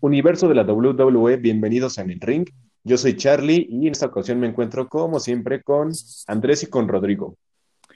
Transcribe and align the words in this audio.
Universo 0.00 0.46
de 0.46 0.54
la 0.54 0.62
WWE, 0.62 1.38
bienvenidos 1.38 1.98
a 1.98 2.02
En 2.02 2.10
el 2.10 2.20
Ring. 2.20 2.46
Yo 2.84 2.98
soy 2.98 3.16
Charlie 3.16 3.66
y 3.70 3.86
en 3.86 3.92
esta 3.92 4.06
ocasión 4.06 4.38
me 4.38 4.46
encuentro 4.46 4.88
como 4.88 5.18
siempre 5.20 5.62
con 5.62 5.90
Andrés 6.26 6.62
y 6.64 6.66
con 6.66 6.86
Rodrigo. 6.86 7.38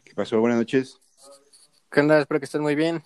¿Qué 0.02 0.14
pasó? 0.14 0.40
Buenas 0.40 0.58
noches. 0.58 0.98
¿Qué 1.90 2.00
onda? 2.00 2.18
Espero 2.18 2.40
que 2.40 2.46
estés 2.46 2.60
muy 2.62 2.74
bien. 2.74 3.02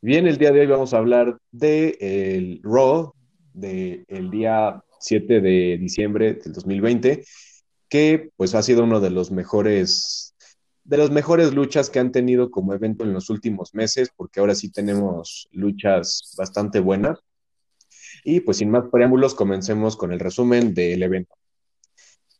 Bien, 0.00 0.26
el 0.26 0.36
día 0.36 0.50
de 0.50 0.60
hoy 0.60 0.66
vamos 0.66 0.92
a 0.94 0.98
hablar 0.98 1.38
de 1.52 1.96
el 2.00 2.60
Raw 2.64 3.14
del 3.52 4.28
día 4.28 4.82
7 4.98 5.40
de 5.40 5.78
diciembre 5.78 6.34
del 6.34 6.52
2020, 6.52 7.24
que 7.88 8.30
pues 8.36 8.56
ha 8.56 8.62
sido 8.64 8.82
uno 8.82 8.98
de 8.98 9.10
los 9.10 9.30
mejores 9.30 10.34
de 10.88 10.96
las 10.96 11.10
mejores 11.10 11.52
luchas 11.52 11.90
que 11.90 11.98
han 11.98 12.12
tenido 12.12 12.50
como 12.50 12.72
evento 12.72 13.04
en 13.04 13.12
los 13.12 13.28
últimos 13.28 13.74
meses, 13.74 14.08
porque 14.16 14.40
ahora 14.40 14.54
sí 14.54 14.70
tenemos 14.70 15.46
luchas 15.52 16.34
bastante 16.38 16.80
buenas. 16.80 17.18
Y 18.24 18.40
pues 18.40 18.56
sin 18.56 18.70
más 18.70 18.84
preámbulos, 18.90 19.34
comencemos 19.34 19.98
con 19.98 20.12
el 20.12 20.18
resumen 20.18 20.72
del 20.72 21.02
evento. 21.02 21.34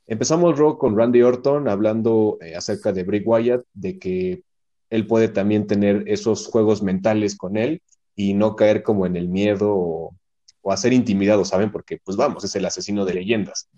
Empezamos 0.07 0.59
Raw 0.59 0.79
con 0.79 0.97
Randy 0.97 1.21
Orton 1.21 1.69
hablando 1.69 2.39
eh, 2.41 2.57
acerca 2.57 2.91
de 2.91 3.05
Bray 3.05 3.21
Wyatt, 3.23 3.67
de 3.75 3.99
que 3.99 4.43
él 4.89 5.07
puede 5.07 5.29
también 5.29 5.67
tener 5.67 6.05
esos 6.07 6.47
juegos 6.47 6.83
mentales 6.83 7.37
con 7.37 7.59
él 7.59 7.83
y 8.17 8.33
no 8.33 8.57
caer 8.57 8.83
como 8.83 9.05
en 9.05 9.17
el 9.17 9.29
miedo 9.29 9.75
o, 9.77 10.17
o 10.63 10.73
a 10.73 10.77
ser 10.79 10.95
intimidado, 10.95 11.45
¿saben? 11.45 11.71
Porque 11.71 12.01
pues 12.03 12.17
vamos, 12.17 12.45
es 12.45 12.57
el 12.57 12.65
asesino 12.65 13.05
de 13.05 13.13
leyendas. 13.13 13.69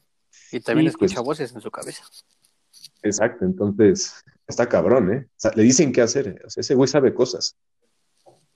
Y 0.52 0.60
también 0.60 0.86
Y, 0.86 0.90
pues, 0.92 1.10
escucha 1.10 1.22
voces 1.22 1.52
en 1.52 1.60
su 1.60 1.72
cabeza. 1.72 2.04
Exacto, 3.02 3.44
entonces 3.44 4.22
está 4.50 4.68
cabrón, 4.68 5.12
¿eh? 5.12 5.26
Le 5.54 5.62
dicen 5.62 5.92
qué 5.92 6.02
hacer, 6.02 6.42
ese 6.54 6.74
güey 6.74 6.88
sabe 6.88 7.14
cosas. 7.14 7.56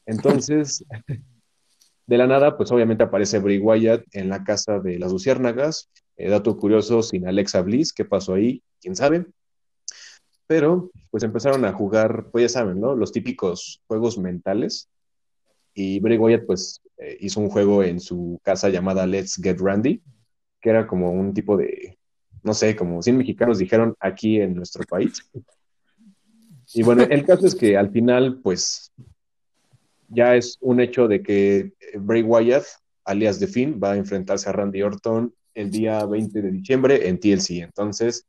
Entonces, 0.06 0.84
de 2.06 2.18
la 2.18 2.26
nada, 2.26 2.56
pues 2.56 2.70
obviamente 2.70 3.04
aparece 3.04 3.38
Bray 3.38 3.58
Wyatt 3.58 4.04
en 4.12 4.28
la 4.28 4.44
casa 4.44 4.78
de 4.78 4.98
las 4.98 5.12
Luciérnagas. 5.12 5.88
Eh, 6.16 6.28
dato 6.28 6.56
curioso, 6.56 7.02
sin 7.02 7.26
Alexa 7.26 7.62
Bliss, 7.62 7.92
¿qué 7.92 8.04
pasó 8.04 8.34
ahí? 8.34 8.62
¿Quién 8.80 8.94
sabe? 8.94 9.26
Pero, 10.46 10.90
pues 11.10 11.22
empezaron 11.22 11.64
a 11.64 11.72
jugar, 11.72 12.28
pues 12.30 12.42
ya 12.42 12.60
saben, 12.60 12.80
¿no? 12.80 12.94
Los 12.94 13.12
típicos 13.12 13.82
juegos 13.86 14.18
mentales. 14.18 14.88
Y 15.72 15.98
Bray 16.00 16.18
Wyatt, 16.18 16.46
pues, 16.46 16.82
eh, 16.98 17.16
hizo 17.20 17.40
un 17.40 17.48
juego 17.48 17.82
en 17.82 17.98
su 17.98 18.38
casa 18.42 18.68
llamada 18.68 19.06
Let's 19.06 19.40
Get 19.42 19.58
Randy, 19.58 20.02
que 20.60 20.70
era 20.70 20.86
como 20.86 21.10
un 21.12 21.34
tipo 21.34 21.56
de, 21.56 21.98
no 22.42 22.54
sé, 22.54 22.76
como 22.76 23.02
100 23.02 23.16
mexicanos 23.16 23.58
dijeron 23.58 23.96
aquí 23.98 24.40
en 24.40 24.54
nuestro 24.54 24.84
país. 24.84 25.28
Y 26.74 26.82
bueno, 26.82 27.02
el 27.02 27.24
caso 27.24 27.46
es 27.46 27.54
que 27.54 27.76
al 27.76 27.90
final, 27.90 28.40
pues, 28.42 28.92
ya 30.08 30.34
es 30.36 30.58
un 30.60 30.80
hecho 30.80 31.08
de 31.08 31.22
que 31.22 31.72
Bray 31.98 32.22
Wyatt, 32.22 32.64
alias 33.04 33.38
The 33.38 33.46
Finn, 33.46 33.80
va 33.82 33.92
a 33.92 33.96
enfrentarse 33.96 34.48
a 34.48 34.52
Randy 34.52 34.82
Orton 34.82 35.32
el 35.54 35.70
día 35.70 36.04
20 36.04 36.42
de 36.42 36.50
diciembre 36.50 37.08
en 37.08 37.18
TLC. 37.18 37.62
Entonces, 37.62 38.26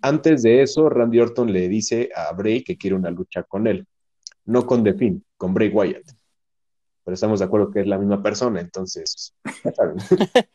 antes 0.00 0.42
de 0.42 0.62
eso, 0.62 0.88
Randy 0.88 1.20
Orton 1.20 1.52
le 1.52 1.68
dice 1.68 2.10
a 2.14 2.32
Bray 2.32 2.62
que 2.62 2.76
quiere 2.76 2.96
una 2.96 3.10
lucha 3.10 3.42
con 3.42 3.66
él, 3.66 3.86
no 4.44 4.66
con 4.66 4.84
The 4.84 4.94
Finn, 4.94 5.24
con 5.36 5.54
Bray 5.54 5.70
Wyatt. 5.70 6.06
Pero 7.04 7.14
estamos 7.14 7.38
de 7.38 7.46
acuerdo 7.46 7.70
que 7.70 7.80
es 7.80 7.86
la 7.86 7.98
misma 7.98 8.22
persona, 8.22 8.60
entonces, 8.60 9.34
ya 9.64 9.72
saben. 9.72 9.96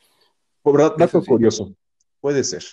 Por 0.62 0.98
dato 0.98 1.22
sí. 1.22 1.28
curioso, 1.28 1.76
puede 2.22 2.44
ser. 2.44 2.64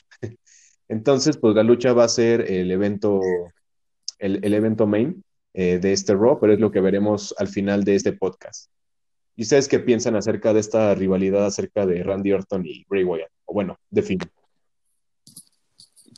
Entonces, 0.87 1.37
pues 1.39 1.55
la 1.55 1.63
lucha 1.63 1.93
va 1.93 2.05
a 2.05 2.09
ser 2.09 2.51
el 2.51 2.71
evento, 2.71 3.21
el, 4.21 4.55
evento 4.55 4.87
main 4.87 5.25
eh, 5.55 5.79
de 5.79 5.93
este 5.93 6.15
Raw, 6.15 6.39
pero 6.41 6.53
es 6.53 6.61
lo 6.61 6.71
que 6.71 6.81
veremos 6.81 7.35
al 7.39 7.49
final 7.49 7.85
de 7.85 7.97
este 7.97 8.13
podcast. 8.13 8.71
¿Y 9.37 9.43
ustedes 9.43 9.69
qué 9.69 9.81
piensan 9.81 10.17
acerca 10.17 10.53
de 10.53 10.61
esta 10.61 10.95
rivalidad 10.95 11.47
acerca 11.47 11.87
de 11.87 12.03
Randy 12.03 12.33
Orton 12.33 12.65
y 12.67 12.85
Bray 12.89 13.05
Wyatt? 13.05 13.31
Bueno, 13.47 13.79
de 13.91 14.03
fin. 14.03 14.19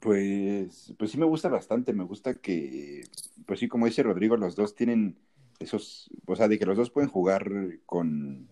Pues, 0.01 0.93
pues 0.99 1.13
sí 1.13 1.19
me 1.19 1.27
gusta 1.27 1.49
bastante, 1.49 1.93
me 1.93 2.05
gusta 2.05 2.35
que, 2.35 3.05
pues 3.47 3.61
sí, 3.61 3.69
como 3.69 3.87
dice 3.87 4.03
Rodrigo, 4.03 4.37
los 4.37 4.57
dos 4.57 4.75
tienen 4.75 5.17
esos, 5.61 6.11
o 6.27 6.35
sea, 6.35 6.49
de 6.49 6.59
que 6.59 6.67
los 6.67 6.77
dos 6.77 6.91
pueden 6.91 7.09
jugar 7.09 7.49
con, 7.87 8.49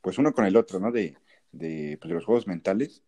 pues 0.00 0.16
uno 0.16 0.32
con 0.32 0.46
el 0.46 0.56
otro, 0.56 0.80
¿no? 0.80 0.90
De, 0.90 1.18
de, 1.52 1.98
pues, 2.00 2.08
de 2.08 2.14
los 2.14 2.24
juegos 2.24 2.46
mentales 2.46 3.02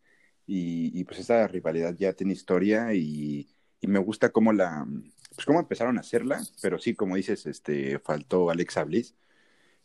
y, 0.47 0.99
y, 0.99 1.05
pues 1.05 1.21
esta 1.21 1.49
rivalidad 1.49 1.97
ya 1.97 2.13
tiene 2.13 2.35
historia 2.35 2.93
y, 2.93 3.56
y 3.81 3.87
me 3.87 3.99
gusta 3.99 4.31
cómo 4.31 4.53
la, 4.53 4.87
pues 5.35 5.45
cómo 5.47 5.61
empezaron 5.61 5.99
a 5.99 6.01
hacerla, 6.01 6.41
pero 6.63 6.79
sí, 6.79 6.95
como 6.95 7.17
dices, 7.17 7.47
este, 7.47 7.99
faltó 7.99 8.51
Alexa 8.51 8.85
Bliss, 8.85 9.15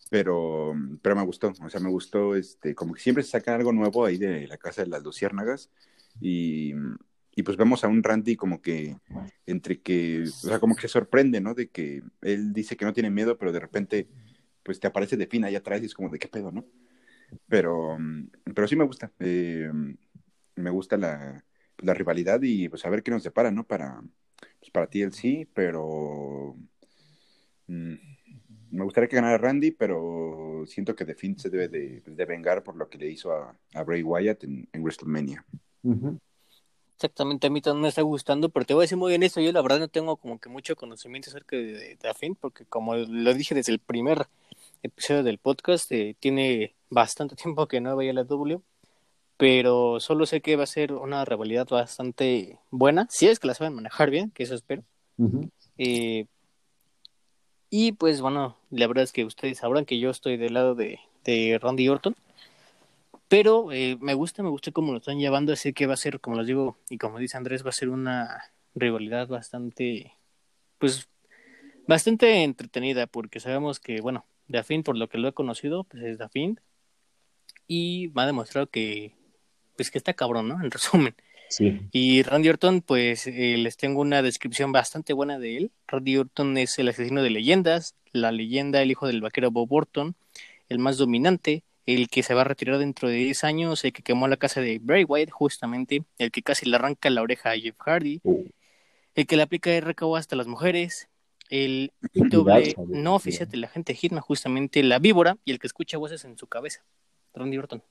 pero, 0.10 0.74
pero 1.02 1.16
me 1.16 1.24
gustó, 1.24 1.54
o 1.62 1.70
sea, 1.70 1.80
me 1.80 1.90
gustó, 1.90 2.36
este, 2.36 2.76
como 2.76 2.94
que 2.94 3.02
siempre 3.02 3.24
se 3.24 3.32
saca 3.32 3.56
algo 3.56 3.72
nuevo 3.72 4.06
ahí 4.06 4.18
de 4.18 4.48
la 4.48 4.58
casa 4.58 4.84
de 4.84 4.90
las 4.90 5.04
luciérnagas 5.04 5.70
y, 6.20 6.74
y 7.36 7.44
pues 7.44 7.58
vemos 7.58 7.84
a 7.84 7.88
un 7.88 8.04
Randy 8.04 8.36
como 8.36 8.62
que 8.62 8.98
entre 9.46 9.82
que, 9.82 10.24
o 10.24 10.26
sea, 10.26 10.60
como 10.60 10.76
que 10.76 10.82
se 10.82 10.88
sorprende, 10.90 11.42
¿no? 11.42 11.54
De 11.54 11.70
que 11.70 12.04
él 12.22 12.54
dice 12.54 12.76
que 12.76 12.86
no 12.86 12.94
tiene 12.94 13.10
miedo, 13.10 13.38
pero 13.38 13.52
de 13.52 13.60
repente 13.60 14.08
pues 14.64 14.80
te 14.80 14.88
aparece 14.88 15.18
de 15.18 15.28
fin 15.28 15.44
ahí 15.44 15.56
atrás 15.56 15.82
y 15.82 15.86
es 15.86 15.94
como 15.94 16.10
de 16.10 16.20
qué 16.20 16.28
pedo, 16.28 16.52
¿no? 16.52 16.66
Pero, 17.48 17.98
pero 18.54 18.68
sí 18.68 18.76
me 18.76 18.84
gusta, 18.84 19.12
eh, 19.20 19.72
me 20.56 20.70
gusta 20.70 20.98
la, 20.98 21.44
la 21.82 21.94
rivalidad 21.94 22.42
y 22.42 22.70
pues 22.70 22.86
a 22.86 22.90
ver 22.90 23.04
qué 23.04 23.12
nos 23.12 23.24
depara, 23.24 23.52
¿no? 23.52 23.64
Para, 23.66 24.02
pues, 24.60 24.72
para 24.72 24.88
TLC, 24.88 25.48
pero 25.54 26.56
mm, 27.68 27.94
me 28.72 28.84
gustaría 28.84 29.08
que 29.10 29.16
ganara 29.16 29.38
Randy, 29.38 29.72
pero 29.72 30.64
siento 30.68 30.96
que 30.96 31.06
The 31.06 31.16
Finn 31.16 31.38
se 31.38 31.50
debe 31.50 31.68
de, 31.68 32.02
de 32.06 32.26
vengar 32.26 32.64
por 32.64 32.76
lo 32.76 32.90
que 32.90 32.98
le 32.98 33.10
hizo 33.10 33.32
a, 33.32 33.56
a 33.74 33.84
Bray 33.84 34.04
Wyatt 34.04 34.44
en, 34.44 34.68
en 34.72 34.82
WrestleMania. 34.82 35.46
Exactamente, 36.96 37.48
a 37.48 37.50
mí 37.50 37.62
también 37.62 37.82
me 37.82 37.88
está 37.88 38.04
gustando, 38.04 38.50
pero 38.50 38.66
te 38.66 38.76
voy 38.76 38.84
a 38.84 38.86
decir 38.86 38.98
muy 38.98 39.10
bien 39.10 39.24
esto, 39.24 39.42
yo 39.42 39.52
la 39.52 39.62
verdad 39.64 39.80
no 39.80 39.88
tengo 39.88 40.18
como 40.18 40.40
que 40.40 40.50
mucho 40.50 40.76
conocimiento 40.76 41.32
acerca 41.32 41.56
de, 41.56 41.74
de, 41.74 41.96
de 41.96 42.14
Finn, 42.14 42.36
porque 42.36 42.66
como 42.66 42.96
lo 42.96 43.34
dije 43.34 43.56
desde 43.56 43.72
el 43.72 43.80
primer 43.80 44.28
episodio 44.84 45.24
del 45.24 45.40
podcast, 45.40 45.92
eh, 45.92 46.16
tiene 46.20 46.76
bastante 46.90 47.36
tiempo 47.42 47.68
que 47.68 47.82
no 47.82 47.96
veía 47.96 48.14
la 48.14 48.24
W, 48.24 48.62
pero 49.42 50.00
solo 50.00 50.28
sé 50.28 50.40
que 50.42 50.56
va 50.56 50.66
a 50.66 50.68
ser 50.68 50.94
una 50.94 51.26
rivalidad 51.26 51.68
bastante 51.68 52.60
buena, 52.70 53.08
si 53.10 53.26
es 53.26 53.40
que 53.40 53.48
la 53.48 53.56
saben 53.56 53.74
manejar 53.74 54.12
bien, 54.12 54.30
que 54.30 54.44
eso 54.44 54.54
espero. 54.54 54.84
Eh, 55.80 56.28
y 57.72 57.94
pues 57.94 58.22
bueno, 58.22 58.60
la 58.70 58.86
verdad 58.86 59.04
es 59.04 59.12
que 59.12 59.26
ustedes 59.26 59.58
sabrán 59.58 59.86
que 59.86 59.98
yo 59.98 60.12
estoy 60.12 60.38
del 60.38 60.54
lado 60.54 60.76
de, 60.76 61.00
de 61.24 61.58
Randy 61.60 61.90
Orton. 61.90 62.16
Pero 63.30 63.72
eh, 63.72 63.98
me 64.00 64.14
gusta, 64.14 64.44
me 64.44 64.50
gusta 64.50 64.72
cómo 64.72 64.92
lo 64.92 65.00
están 65.00 65.18
llevando, 65.18 65.54
así 65.54 65.74
que 65.74 65.88
va 65.88 65.96
a 65.96 65.98
ser, 65.98 66.20
como 66.20 66.38
les 66.38 66.46
digo, 66.46 66.78
y 66.92 67.00
como 67.00 67.18
dice 67.18 67.36
Andrés, 67.36 67.66
va 67.66 67.70
a 67.70 67.72
ser 67.72 67.90
una 67.90 68.44
rivalidad 68.76 69.28
bastante, 69.28 70.14
pues, 70.78 71.10
bastante 71.88 72.44
entretenida, 72.44 73.08
porque 73.08 73.40
sabemos 73.40 73.80
que, 73.80 74.02
bueno, 74.02 74.24
Dafin, 74.48 74.84
por 74.84 74.98
lo 74.98 75.10
que 75.10 75.18
lo 75.18 75.30
he 75.30 75.34
conocido, 75.34 75.84
pues 75.86 76.04
es 76.04 76.20
Dafin, 76.20 76.60
y 77.66 78.12
me 78.14 78.22
ha 78.22 78.28
demostrado 78.28 78.68
que, 78.68 79.16
pues 79.82 79.92
que 79.92 79.98
está 79.98 80.14
cabrón, 80.14 80.48
¿no? 80.48 80.60
En 80.64 80.72
resumen. 80.72 81.16
Sí. 81.50 81.82
Y 81.92 82.24
Randy 82.24 82.50
Orton, 82.50 82.82
pues 82.82 83.28
eh, 83.28 83.58
les 83.58 83.76
tengo 83.76 84.00
una 84.00 84.22
descripción 84.22 84.72
bastante 84.72 85.12
buena 85.12 85.38
de 85.38 85.58
él. 85.58 85.72
Randy 85.88 86.18
Orton 86.18 86.58
es 86.58 86.80
el 86.80 86.88
asesino 86.88 87.22
de 87.24 87.30
leyendas, 87.30 87.96
la 88.14 88.32
leyenda, 88.32 88.82
el 88.82 88.92
hijo 88.92 89.08
del 89.08 89.22
vaquero 89.22 89.52
Bob 89.52 89.74
Orton, 89.74 90.16
el 90.70 90.80
más 90.80 90.98
dominante, 90.98 91.64
el 91.86 92.08
que 92.10 92.24
se 92.24 92.34
va 92.34 92.42
a 92.42 92.46
retirar 92.46 92.78
dentro 92.78 93.10
de 93.10 93.16
10 93.16 93.44
años, 93.44 93.84
el 93.84 93.92
que 93.92 94.04
quemó 94.04 94.28
la 94.28 94.38
casa 94.38 94.62
de 94.62 94.80
Bray 94.80 95.04
Wyatt, 95.04 95.32
justamente, 95.32 96.04
el 96.20 96.32
que 96.32 96.42
casi 96.42 96.70
le 96.70 96.76
arranca 96.76 97.10
la 97.10 97.22
oreja 97.22 97.52
a 97.52 97.58
Jeff 97.58 97.76
Hardy, 97.80 98.22
Uh, 98.24 98.46
el 99.16 99.28
que 99.28 99.36
le 99.36 99.44
aplica 99.44 99.78
RKO 99.78 100.16
hasta 100.16 100.38
las 100.38 100.48
mujeres, 100.48 101.10
el 101.50 101.92
doble 102.14 102.76
no 102.88 103.16
oficial 103.16 103.50
de 103.50 103.58
la 103.58 103.68
gente 103.68 103.94
Hitman, 103.94 104.22
justamente 104.22 104.84
la 104.84 105.00
víbora, 105.00 105.38
y 105.44 105.52
el 105.52 105.60
que 105.60 105.68
escucha 105.68 105.98
voces 105.98 106.24
en 106.24 106.38
su 106.38 106.48
cabeza. 106.48 106.86
Randy 107.34 107.58
Orton. 107.58 107.84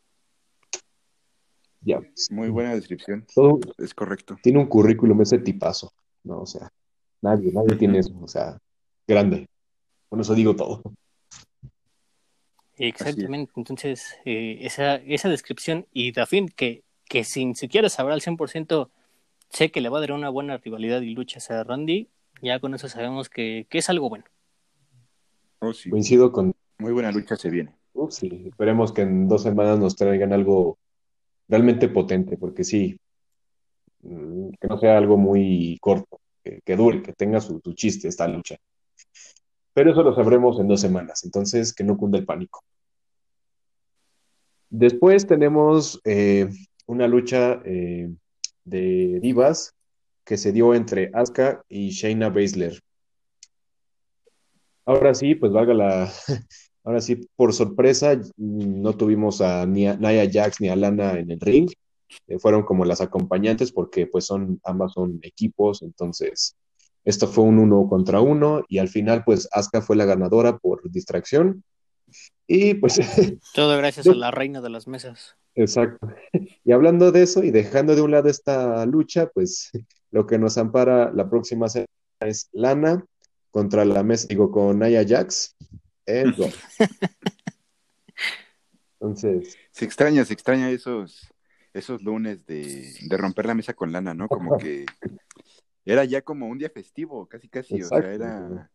Ya. 1.80 2.00
Muy 2.30 2.48
buena 2.48 2.74
descripción, 2.74 3.26
Todo 3.34 3.60
es 3.78 3.94
correcto. 3.94 4.36
tiene 4.42 4.58
un 4.58 4.66
currículum 4.66 5.20
ese 5.22 5.38
tipazo, 5.38 5.92
¿no? 6.24 6.42
O 6.42 6.46
sea, 6.46 6.70
nadie, 7.22 7.52
nadie 7.52 7.76
tiene 7.76 7.98
eso, 7.98 8.14
o 8.20 8.28
sea, 8.28 8.58
grande. 9.06 9.46
Con 10.08 10.20
eso 10.20 10.34
digo 10.34 10.54
todo. 10.56 10.82
Exactamente, 12.76 13.52
entonces 13.56 14.16
eh, 14.24 14.58
esa, 14.62 14.96
esa 14.96 15.28
descripción 15.28 15.86
y 15.92 16.12
Dafin 16.12 16.48
que, 16.48 16.82
que 17.04 17.24
sin 17.24 17.54
siquiera 17.54 17.90
saber 17.90 18.14
al 18.14 18.22
100% 18.22 18.88
sé 19.50 19.70
que 19.70 19.82
le 19.82 19.90
va 19.90 19.98
a 19.98 20.00
dar 20.00 20.12
una 20.12 20.30
buena 20.30 20.56
rivalidad 20.56 21.02
y 21.02 21.14
lucha 21.14 21.40
a 21.50 21.62
Randy, 21.62 22.08
ya 22.40 22.58
con 22.58 22.74
eso 22.74 22.88
sabemos 22.88 23.28
que, 23.28 23.66
que 23.68 23.78
es 23.78 23.90
algo 23.90 24.08
bueno. 24.08 24.24
Oh, 25.58 25.74
sí. 25.74 25.90
Coincido 25.90 26.32
con 26.32 26.54
Muy 26.78 26.92
buena 26.92 27.12
lucha 27.12 27.36
se 27.36 27.50
viene. 27.50 27.74
Uh, 27.92 28.10
sí, 28.10 28.44
esperemos 28.46 28.92
que 28.92 29.02
en 29.02 29.28
dos 29.28 29.42
semanas 29.42 29.78
nos 29.78 29.96
traigan 29.96 30.32
algo 30.32 30.78
realmente 31.50 31.88
potente, 31.88 32.36
porque 32.38 32.64
sí, 32.64 32.98
mm, 34.02 34.50
que 34.60 34.68
no 34.68 34.78
sea 34.78 34.96
algo 34.96 35.16
muy 35.18 35.76
corto, 35.80 36.20
que, 36.42 36.76
dure, 36.76 37.02
que 37.02 37.12
tenga 37.12 37.40
su, 37.40 37.60
su 37.62 37.74
chiste 37.74 38.08
esta 38.08 38.26
lucha. 38.28 38.56
Pero 39.74 39.92
eso 39.92 40.02
lo 40.02 40.14
sabremos 40.14 40.58
en 40.58 40.68
dos 40.68 40.80
semanas, 40.80 41.24
entonces 41.24 41.74
que 41.74 41.84
no 41.84 41.96
cunda 41.96 42.18
el 42.18 42.24
pánico. 42.24 42.62
Después 44.70 45.26
tenemos 45.26 46.00
eh, 46.04 46.48
una 46.86 47.08
lucha 47.08 47.60
eh, 47.64 48.08
de 48.64 49.18
divas 49.20 49.74
que 50.24 50.36
se 50.36 50.52
dio 50.52 50.74
entre 50.74 51.10
Asuka 51.12 51.64
y 51.68 51.90
Shayna 51.90 52.28
Baszler. 52.28 52.80
Ahora 54.84 55.12
sí, 55.14 55.34
pues 55.34 55.52
valga 55.52 55.74
la. 55.74 56.12
Ahora 56.84 57.00
sí, 57.00 57.28
por 57.36 57.52
sorpresa, 57.52 58.20
no 58.36 58.96
tuvimos 58.96 59.40
a 59.40 59.66
ni 59.66 59.86
a 59.86 59.96
Nia 59.96 60.28
Jax 60.30 60.60
ni 60.60 60.68
a 60.68 60.76
Lana 60.76 61.18
en 61.18 61.30
el 61.30 61.40
ring. 61.40 61.70
Eh, 62.26 62.38
fueron 62.38 62.62
como 62.62 62.84
las 62.84 63.00
acompañantes 63.00 63.72
porque 63.72 64.06
pues 64.06 64.24
son 64.24 64.60
ambas 64.64 64.92
son 64.94 65.20
equipos, 65.22 65.82
entonces 65.82 66.56
esto 67.04 67.28
fue 67.28 67.44
un 67.44 67.58
uno 67.58 67.88
contra 67.88 68.20
uno 68.20 68.64
y 68.68 68.78
al 68.78 68.88
final 68.88 69.22
pues 69.24 69.48
Asuka 69.52 69.80
fue 69.80 69.96
la 69.96 70.04
ganadora 70.04 70.58
por 70.58 70.90
distracción 70.90 71.62
y 72.46 72.74
pues... 72.74 72.98
Todo 73.54 73.76
gracias 73.76 74.06
a 74.06 74.14
la 74.14 74.30
reina 74.30 74.60
de 74.60 74.70
las 74.70 74.86
mesas. 74.86 75.36
Exacto. 75.54 76.08
Y 76.62 76.72
hablando 76.72 77.10
de 77.10 77.22
eso 77.22 77.42
y 77.42 77.50
dejando 77.50 77.96
de 77.96 78.02
un 78.02 78.10
lado 78.10 78.28
esta 78.28 78.84
lucha, 78.86 79.28
pues 79.32 79.70
lo 80.10 80.26
que 80.26 80.38
nos 80.38 80.58
ampara 80.58 81.10
la 81.12 81.28
próxima 81.28 81.68
semana 81.68 81.88
es 82.20 82.48
Lana 82.52 83.04
contra 83.50 83.84
la 83.84 84.02
mesa, 84.02 84.26
digo, 84.28 84.50
con 84.50 84.78
Naya 84.78 85.04
Jax. 85.06 85.56
Entonces... 89.00 89.56
Se 89.70 89.84
extraña, 89.84 90.24
se 90.24 90.34
extraña 90.34 90.70
esos, 90.70 91.32
esos 91.72 92.02
lunes 92.02 92.46
de, 92.46 92.92
de 93.00 93.16
romper 93.16 93.46
la 93.46 93.54
mesa 93.54 93.74
con 93.74 93.92
Lana, 93.92 94.14
¿no? 94.14 94.28
Como 94.28 94.58
que 94.58 94.86
era 95.84 96.04
ya 96.04 96.22
como 96.22 96.46
un 96.46 96.58
día 96.58 96.70
festivo, 96.70 97.26
casi, 97.26 97.48
casi, 97.48 97.82
o 97.82 97.86
sea, 97.86 97.98
era, 97.98 98.70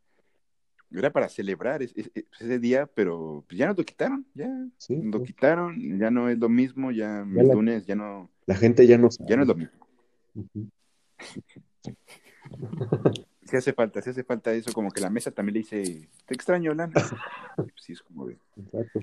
era 0.91 1.11
para 1.11 1.29
celebrar 1.29 1.81
ese, 1.81 2.59
día, 2.59 2.87
pero 2.87 3.45
pues, 3.47 3.57
ya 3.57 3.67
nos 3.67 3.77
lo 3.77 3.85
quitaron, 3.85 4.25
ya 4.33 4.49
lo 4.89 5.23
quitaron, 5.23 5.99
ya 5.99 6.09
no 6.09 6.29
es 6.29 6.37
lo 6.37 6.49
mismo, 6.49 6.91
ya, 6.91 7.21
el 7.21 7.47
lunes 7.47 7.85
ya 7.85 7.95
no. 7.95 8.29
La 8.45 8.55
gente 8.55 8.85
ya 8.85 8.97
no 8.97 9.09
Ya 9.27 9.37
no 9.37 9.43
es 9.43 9.47
lo 9.47 9.55
mismo. 9.55 9.87
sí 13.45 13.57
hace 13.57 13.73
falta, 13.73 14.01
sí 14.01 14.09
hace 14.09 14.23
falta 14.23 14.51
eso, 14.51 14.73
como 14.73 14.91
que 14.91 15.01
la 15.01 15.09
mesa 15.09 15.31
también 15.31 15.53
le 15.53 15.59
dice, 15.59 16.09
te 16.25 16.33
extraño, 16.33 16.73
Lana. 16.73 16.93
sí, 17.75 17.93
es 17.93 18.01
como 18.01 18.27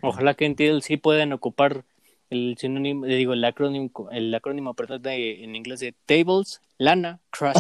Ojalá 0.03 0.35
que 0.35 0.44
en 0.47 0.83
sí 0.83 0.97
puedan 0.97 1.33
ocupar 1.33 1.85
el 2.31 2.56
sinónimo, 2.59 3.06
eh, 3.06 3.17
digo, 3.17 3.35
el 3.35 3.44
acrónimo, 3.44 4.09
el 4.11 4.35
acrónimo 4.35 4.75
perdón, 4.75 5.03
de, 5.03 5.44
en 5.44 5.55
inglés 5.55 5.81
de 5.81 5.94
tables, 6.06 6.61
lana, 6.79 7.21
crush. 7.31 7.56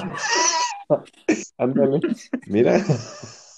Ándale, 1.58 2.00
mira, 2.46 2.80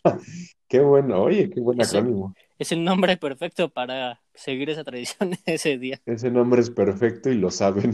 qué 0.69 0.81
bueno, 0.81 1.23
oye, 1.23 1.51
qué 1.51 1.61
buen 1.61 1.81
acrónimo. 1.81 2.35
Es 2.59 2.73
el 2.73 2.85
nombre 2.85 3.17
perfecto 3.17 3.69
para 3.69 4.21
seguir 4.35 4.71
esa 4.71 4.85
tradición 4.85 5.33
ese 5.47 5.79
día. 5.79 6.01
Ese 6.07 6.31
nombre 6.31 6.61
es 6.61 6.71
perfecto 6.71 7.31
y 7.31 7.35
lo 7.35 7.51
saben. 7.51 7.93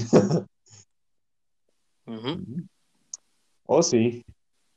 Oh, 3.67 3.83
sí. 3.83 4.25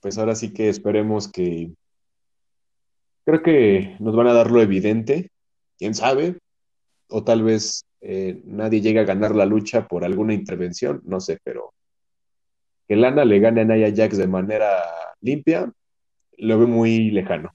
Pues 0.04 0.18
ahora 0.18 0.36
sí 0.36 0.54
que 0.54 0.68
esperemos 0.68 1.32
que. 1.32 1.72
Creo 3.26 3.42
que 3.42 3.96
nos 4.00 4.14
van 4.16 4.28
a 4.28 4.34
dar 4.34 4.52
lo 4.52 4.62
evidente. 4.62 5.32
Quién 5.80 5.96
sabe. 5.96 6.38
O 7.08 7.24
tal 7.24 7.42
vez 7.42 7.86
eh, 8.02 8.42
nadie 8.44 8.82
llega 8.82 9.02
a 9.02 9.06
ganar 9.06 9.34
la 9.34 9.46
lucha 9.46 9.88
por 9.88 10.04
alguna 10.04 10.34
intervención, 10.34 11.02
no 11.06 11.22
sé, 11.22 11.40
pero 11.42 11.74
que 12.86 12.98
Lana 12.98 13.24
le 13.24 13.40
gane 13.40 13.62
a 13.62 13.64
Nia 13.64 13.94
Jax 13.96 14.18
de 14.18 14.28
manera 14.28 14.84
limpia, 15.22 15.72
lo 16.38 16.58
veo 16.60 16.68
muy 16.68 17.12
lejano. 17.12 17.54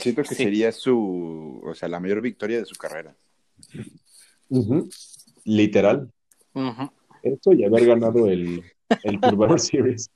Siento 0.00 0.22
que 0.22 0.34
sería 0.36 0.70
su, 0.70 1.60
o 1.64 1.74
sea, 1.74 1.88
la 1.88 1.98
mayor 1.98 2.20
victoria 2.20 2.58
de 2.58 2.64
su 2.64 2.76
carrera. 2.76 3.16
Literal. 5.44 6.12
Eso 7.22 7.52
y 7.54 7.64
haber 7.64 7.86
ganado 7.86 8.28
el, 8.28 8.62
el 9.02 9.20
Series. 9.58 10.10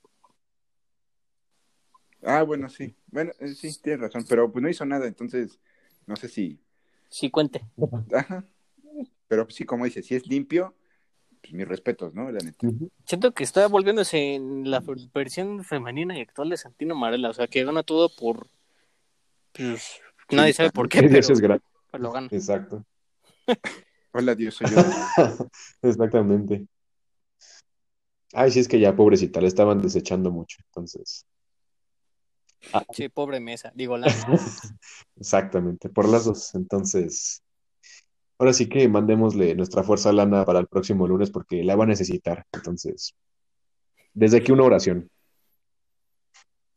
Ah, 2.23 2.43
bueno, 2.43 2.69
sí. 2.69 2.95
Bueno, 3.09 3.33
eh, 3.39 3.55
sí, 3.55 3.71
tienes 3.81 4.01
razón, 4.01 4.25
pero 4.29 4.51
pues 4.51 4.63
no 4.63 4.69
hizo 4.69 4.85
nada, 4.85 5.07
entonces 5.07 5.59
no 6.07 6.17
sé 6.17 6.29
si 6.29 6.61
sí 7.09 7.31
cuente. 7.31 7.65
Ajá. 8.13 8.45
Pero 9.29 9.49
sí, 9.51 9.65
como 9.65 9.85
dice, 9.85 10.03
si 10.03 10.15
es 10.15 10.27
limpio, 10.27 10.75
pues 11.41 11.53
mis 11.53 11.69
respetos, 11.69 12.15
¿no? 12.15 12.31
La 12.31 12.39
neta. 12.39 12.67
Siento 13.05 13.33
que 13.33 13.45
está 13.45 13.67
volviéndose 13.69 14.35
en 14.35 14.71
la 14.71 14.83
versión 15.15 15.65
femenina 15.65 16.19
y 16.19 16.23
actual 16.23 16.51
de 16.51 16.57
Santino 16.57 16.95
Marella, 16.95 17.31
o 17.31 17.35
sea, 17.35 17.47
que 17.47 17.65
gana 17.65 17.83
todo 17.83 18.09
por... 18.15 18.49
Pues, 19.53 20.01
nadie 20.31 20.53
sabe 20.53 20.71
por 20.71 20.89
qué, 20.89 21.03
pero, 21.03 21.19
es 21.19 21.43
lo 21.93 22.13
gana. 22.13 22.29
Exacto. 22.31 22.85
Hola, 24.13 24.35
Dios, 24.35 24.55
soy 24.55 24.69
yo. 24.71 24.77
Exactamente. 25.83 26.67
Ay, 28.33 28.51
sí, 28.51 28.61
es 28.61 28.69
que 28.69 28.81
ya, 28.81 28.95
pobrecita, 28.95 29.41
le 29.41 29.49
estaban 29.49 29.81
desechando 29.81 30.31
mucho, 30.31 30.59
entonces... 30.67 31.27
Ah. 32.73 32.85
Sí, 32.93 33.09
pobre 33.09 33.41
mesa, 33.41 33.73
digo 33.75 33.97
la. 33.97 34.07
Exactamente, 35.17 35.89
por 35.89 36.09
las 36.09 36.25
dos. 36.25 36.55
Entonces, 36.55 37.43
ahora 38.39 38.53
sí 38.53 38.69
que 38.69 38.89
mandémosle 38.89 39.55
nuestra 39.55 39.83
fuerza 39.83 40.11
a 40.11 40.13
Lana 40.13 40.45
para 40.45 40.59
el 40.61 40.67
próximo 40.67 41.07
lunes 41.07 41.31
porque 41.31 41.65
la 41.65 41.77
va 41.77 41.85
a 41.85 41.89
necesitar. 41.89 42.45
Entonces, 42.53 43.15
desde 44.13 44.39
aquí 44.39 44.53
una 44.53 44.65
oración. 44.65 45.11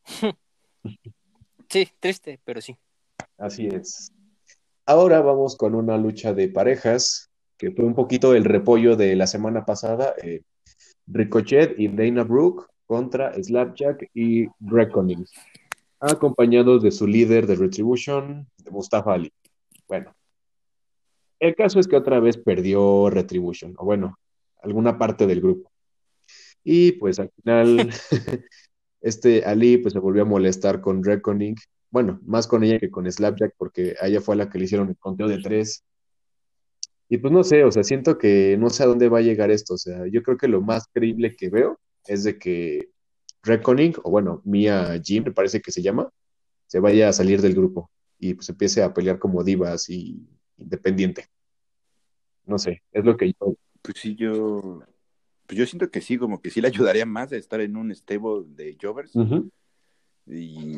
Sí, 1.70 1.88
triste, 2.02 2.38
pero 2.44 2.60
sí. 2.60 2.76
Así 3.38 3.66
es. 3.68 4.12
Ahora 4.86 5.22
vamos 5.22 5.56
con 5.56 5.74
una 5.74 5.98
lucha 5.98 6.34
de 6.34 6.50
parejas, 6.50 7.30
que 7.58 7.72
fue 7.72 7.86
un 7.86 7.96
poquito 7.96 8.36
el 8.36 8.44
repollo 8.44 8.98
de 8.98 9.16
la 9.16 9.26
semana 9.26 9.64
pasada. 9.64 10.14
Eh, 10.22 10.42
Ricochet 11.08 11.80
y 11.80 11.88
Dana 11.88 12.26
Brooke 12.26 12.66
contra 12.86 13.34
Slapjack 13.42 14.10
y 14.14 14.48
Reckoning 14.60 15.26
acompañados 16.02 16.82
de 16.82 16.92
su 16.92 17.08
líder 17.08 17.48
de 17.48 17.56
Retribution, 17.56 18.48
Mustafa 18.70 19.14
Ali. 19.14 19.32
Bueno, 19.88 20.16
el 21.40 21.56
caso 21.56 21.80
es 21.80 21.88
que 21.88 21.96
otra 21.96 22.20
vez 22.20 22.38
perdió 22.38 23.10
Retribution, 23.10 23.76
o 23.78 23.86
bueno, 23.86 24.18
alguna 24.62 24.98
parte 24.98 25.28
del 25.28 25.42
grupo. 25.42 25.72
Y 26.64 26.94
pues 26.94 27.20
al 27.20 27.32
final, 27.32 27.90
este 29.02 29.44
Ali 29.46 29.78
pues 29.78 29.94
se 29.94 30.00
volvió 30.00 30.24
a 30.24 30.26
molestar 30.26 30.82
con 30.82 31.04
Reckoning, 31.04 31.56
bueno, 31.90 32.20
más 32.24 32.48
con 32.48 32.64
ella 32.64 32.80
que 32.80 32.90
con 32.90 33.12
Slapjack, 33.12 33.54
porque 33.58 33.96
a 34.02 34.08
ella 34.08 34.22
fue 34.22 34.36
a 34.36 34.38
la 34.38 34.50
que 34.50 34.58
le 34.58 34.66
hicieron 34.66 34.90
el 34.90 34.98
conteo 34.98 35.28
de 35.28 35.40
tres. 35.42 35.84
Y 37.10 37.18
pues 37.18 37.34
no 37.34 37.44
sé, 37.44 37.66
o 37.66 37.72
sea, 37.72 37.84
siento 37.84 38.18
que 38.18 38.56
no 38.58 38.70
sé 38.70 38.84
a 38.84 38.86
dónde 38.86 39.10
va 39.10 39.18
a 39.20 39.22
llegar 39.22 39.52
esto, 39.52 39.74
o 39.74 39.78
sea, 39.78 40.08
yo 40.10 40.24
creo 40.24 40.38
que 40.38 40.48
lo 40.48 40.62
más 40.62 40.88
creíble 40.94 41.36
que 41.36 41.50
veo 41.50 41.80
es 42.06 42.24
de 42.24 42.40
que 42.40 42.90
Reckoning, 43.44 43.96
o 44.04 44.12
bueno, 44.12 44.42
Mia 44.46 45.00
Jim, 45.04 45.24
me 45.26 45.32
parece 45.32 45.62
que 45.62 45.72
se 45.72 45.82
llama, 45.82 46.10
se 46.68 46.80
vaya 46.80 47.10
a 47.10 47.14
salir 47.14 47.42
del 47.42 47.56
grupo 47.56 47.90
y 48.20 48.36
pues 48.36 48.48
empiece 48.50 48.84
a 48.84 48.94
pelear 48.94 49.20
como 49.20 49.44
divas 49.44 49.90
y 49.90 50.28
independiente. 50.58 51.28
No 52.46 52.60
sé, 52.60 52.84
es 52.92 53.04
lo 53.04 53.18
que 53.18 53.34
yo. 53.34 53.56
Pues 53.82 53.98
sí, 53.98 54.16
yo. 54.16 54.84
Pues 55.48 55.58
yo 55.58 55.66
siento 55.66 55.90
que 55.90 56.02
sí, 56.02 56.18
como 56.18 56.40
que 56.42 56.50
sí 56.50 56.62
le 56.62 56.68
ayudaría 56.68 57.06
más 57.06 57.32
a 57.32 57.38
estar 57.38 57.60
en 57.62 57.76
un 57.76 57.94
stable 57.94 58.44
de 58.48 58.78
Jovers. 58.80 59.14
y, 60.28 60.78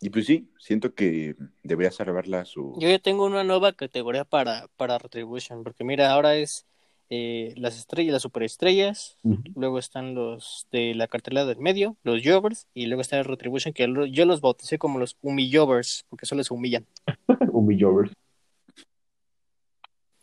y 0.00 0.10
pues 0.10 0.26
sí, 0.26 0.50
siento 0.58 0.94
que 0.94 1.34
debería 1.62 1.90
salvarla 1.90 2.44
su. 2.44 2.76
Yo 2.78 2.88
ya 2.88 2.98
tengo 2.98 3.24
una 3.24 3.42
nueva 3.42 3.72
categoría 3.72 4.24
para, 4.24 4.68
para 4.76 4.98
Retribution, 4.98 5.64
porque 5.64 5.82
mira, 5.82 6.12
ahora 6.12 6.36
es 6.36 6.66
eh, 7.10 7.52
las 7.56 7.76
estrellas, 7.76 8.12
las 8.12 8.22
superestrellas, 8.22 9.18
luego 9.54 9.78
están 9.78 10.14
los 10.14 10.66
de 10.72 10.94
la 10.94 11.06
cartelera 11.06 11.44
del 11.44 11.58
medio, 11.58 11.96
los 12.02 12.22
Jovers, 12.24 12.66
y 12.72 12.86
luego 12.86 13.02
está 13.02 13.18
el 13.18 13.26
Retribution, 13.26 13.74
que 13.74 13.86
yo 14.10 14.24
los 14.24 14.40
bauticé 14.40 14.78
como 14.78 14.98
los 14.98 15.16
Humillovers, 15.20 16.06
porque 16.08 16.26
solo 16.26 16.42
se 16.42 16.54
humillan. 16.54 16.86
Humillovers. 17.52 18.12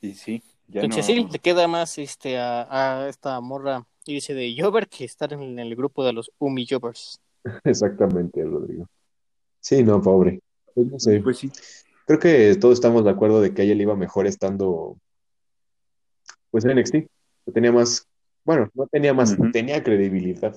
Y 0.01 0.15
sí, 0.15 0.41
ya 0.67 0.81
Entonces 0.81 1.05
sí, 1.05 1.27
le 1.31 1.39
queda 1.39 1.67
más 1.67 2.00
este 2.00 2.39
a, 2.39 3.07
esta 3.07 3.39
morra 3.39 3.85
irse 4.05 4.33
de 4.33 4.55
Jover 4.57 4.88
que 4.88 5.05
estar 5.05 5.31
en 5.33 5.59
el 5.59 5.75
grupo 5.75 6.03
de 6.03 6.13
los 6.13 6.31
Humillovers. 6.39 7.19
Exactamente, 7.63 8.43
Rodrigo. 8.43 8.88
Sí, 9.59 9.83
no, 9.83 10.01
pobre. 10.01 10.41
Pues 10.73 10.88
no 10.88 11.00
sé. 11.00 11.19
Pues 11.21 11.38
sí. 11.38 11.51
Creo 12.07 12.17
que 12.19 12.55
todos 12.55 12.73
estamos 12.73 13.03
de 13.03 13.11
acuerdo 13.11 13.39
de 13.39 13.53
que 13.53 13.61
a 13.61 13.65
ella 13.65 13.75
le 13.75 13.83
iba 13.83 13.95
mejor 13.95 14.25
estando 14.25 14.97
pues 16.51 16.65
en 16.65 16.77
NXT. 16.77 16.96
Tenía 17.53 17.72
más, 17.72 18.08
bueno, 18.43 18.70
no 18.74 18.88
tenía 18.88 19.13
más, 19.13 19.36
tenía 19.51 19.81
credibilidad. 19.84 20.55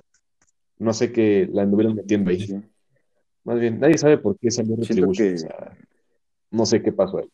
No 0.79 0.93
sé 0.93 1.13
qué 1.13 1.49
la 1.51 1.63
anduvieron 1.63 1.95
metiendo 1.95 2.31
ahí. 2.31 2.63
Más 3.45 3.59
bien, 3.59 3.79
nadie 3.79 3.97
sabe 3.97 4.19
por 4.19 4.39
qué 4.39 4.51
salió 4.51 4.77
Retribution. 4.77 5.37
no 6.51 6.67
sé 6.67 6.83
qué 6.83 6.93
pasó 6.93 7.19
ahí. 7.19 7.29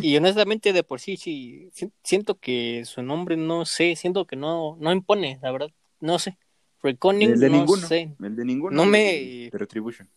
Y 0.00 0.16
honestamente, 0.16 0.72
de 0.72 0.82
por 0.82 1.00
sí, 1.00 1.16
sí, 1.16 1.70
siento 2.02 2.36
que 2.36 2.84
su 2.84 3.02
nombre, 3.02 3.36
no 3.36 3.64
sé, 3.64 3.96
siento 3.96 4.26
que 4.26 4.36
no, 4.36 4.76
no 4.80 4.92
impone, 4.92 5.38
la 5.42 5.52
verdad, 5.52 5.68
no 6.00 6.18
sé. 6.18 6.38
Reconning, 6.82 7.32
el 7.32 7.40
de 7.40 7.48
no 7.48 7.56
ninguno, 7.56 7.86
sé. 7.86 8.14
El 8.20 8.36
de 8.36 8.44
ninguno. 8.44 8.76
No 8.76 8.84
me. 8.84 9.48
Retribution. 9.52 10.08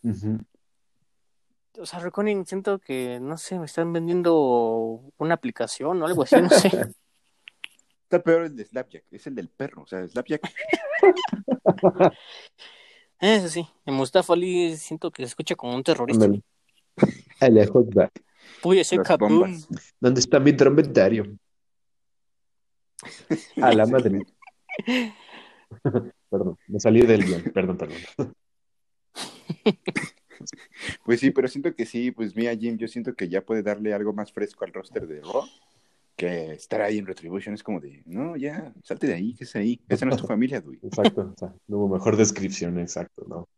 o 1.78 1.86
sea, 1.86 2.00
Reckoning 2.00 2.44
siento 2.44 2.78
que, 2.78 3.18
no 3.20 3.38
sé, 3.38 3.58
me 3.58 3.64
están 3.64 3.92
vendiendo 3.92 5.00
una 5.16 5.34
aplicación 5.34 6.02
o 6.02 6.06
algo 6.06 6.24
así, 6.24 6.36
no 6.36 6.50
sé. 6.50 6.70
Está 8.08 8.22
peor 8.22 8.44
el 8.44 8.56
de 8.56 8.64
Slapjack, 8.64 9.04
es 9.10 9.26
el 9.26 9.34
del 9.34 9.50
perro. 9.50 9.82
O 9.82 9.86
sea, 9.86 10.08
Slapjack, 10.08 10.40
Eso 13.20 13.48
sí, 13.50 13.68
en 13.84 13.92
Mustafa 13.92 14.32
Ali 14.32 14.78
siento 14.78 15.10
que 15.10 15.24
se 15.24 15.26
escucha 15.26 15.54
como 15.56 15.74
un 15.74 15.82
terrorista. 15.82 16.26
El 17.40 17.68
hotback. 17.68 18.22
Puede 18.62 18.82
ser 18.84 19.00
las 19.00 19.08
kaboom. 19.08 19.40
bombas. 19.40 19.68
¿Dónde 20.00 20.20
está 20.20 20.40
mi 20.40 20.52
dromeddario? 20.52 21.36
A 23.60 23.74
la 23.74 23.84
madre. 23.84 24.22
perdón, 26.30 26.56
me 26.66 26.80
salí 26.80 27.02
del 27.02 27.26
guion. 27.26 27.42
Perdón, 27.52 27.76
perdón. 27.76 28.32
Pues 31.04 31.20
sí, 31.20 31.30
pero 31.30 31.46
siento 31.46 31.74
que 31.74 31.84
sí, 31.84 32.10
pues 32.10 32.34
mira, 32.34 32.56
Jim, 32.56 32.78
yo 32.78 32.88
siento 32.88 33.14
que 33.14 33.28
ya 33.28 33.42
puede 33.42 33.62
darle 33.62 33.92
algo 33.92 34.14
más 34.14 34.32
fresco 34.32 34.64
al 34.64 34.72
roster 34.72 35.06
de 35.06 35.20
Raw 35.20 35.44
que 36.18 36.52
estar 36.52 36.82
ahí 36.82 36.98
en 36.98 37.06
Retribution 37.06 37.54
es 37.54 37.62
como 37.62 37.80
de, 37.80 38.02
no, 38.04 38.36
ya, 38.36 38.74
salte 38.82 39.06
de 39.06 39.14
ahí, 39.14 39.34
que 39.34 39.44
es 39.44 39.54
ahí. 39.54 39.80
Esa 39.88 40.04
no 40.04 40.14
es 40.14 40.20
tu 40.20 40.26
familia, 40.26 40.60
güey. 40.60 40.78
Exacto. 40.82 41.32
O 41.32 41.38
sea, 41.38 41.54
no 41.68 41.78
hubo 41.78 41.88
mejor 41.88 42.16
descripción, 42.16 42.78
exacto, 42.80 43.24
¿no? 43.28 43.48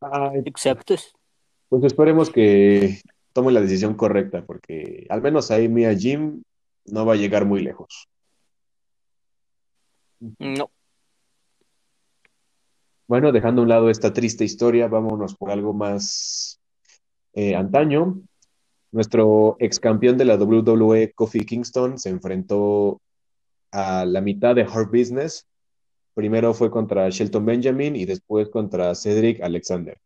Ay, 0.00 0.42
Exacto. 0.44 0.96
pues 1.68 1.84
esperemos 1.84 2.30
que 2.30 3.00
tome 3.32 3.52
la 3.52 3.60
decisión 3.60 3.94
correcta, 3.94 4.44
porque 4.44 5.06
al 5.08 5.22
menos 5.22 5.50
ahí 5.52 5.68
Mia 5.68 5.94
Jim 5.94 6.42
no 6.86 7.06
va 7.06 7.12
a 7.12 7.16
llegar 7.16 7.44
muy 7.44 7.62
lejos. 7.62 8.08
No. 10.38 10.70
Bueno, 13.06 13.30
dejando 13.30 13.60
a 13.60 13.64
un 13.64 13.68
lado 13.68 13.88
esta 13.88 14.12
triste 14.12 14.44
historia, 14.44 14.88
vámonos 14.88 15.36
por 15.36 15.50
algo 15.50 15.72
más 15.72 16.60
eh, 17.34 17.54
antaño. 17.54 18.20
Nuestro 18.92 19.56
ex 19.60 19.78
campeón 19.78 20.18
de 20.18 20.24
la 20.24 20.36
WWE, 20.36 21.12
Kofi 21.12 21.40
Kingston, 21.40 21.98
se 21.98 22.10
enfrentó 22.10 23.00
a 23.70 24.04
la 24.04 24.20
mitad 24.20 24.54
de 24.54 24.62
Hard 24.62 24.88
Business. 24.90 25.46
Primero 26.14 26.54
fue 26.54 26.70
contra 26.70 27.08
Shelton 27.08 27.46
Benjamin 27.46 27.94
y 27.94 28.04
después 28.04 28.48
contra 28.48 28.94
Cedric 28.94 29.40
Alexander. 29.42 29.96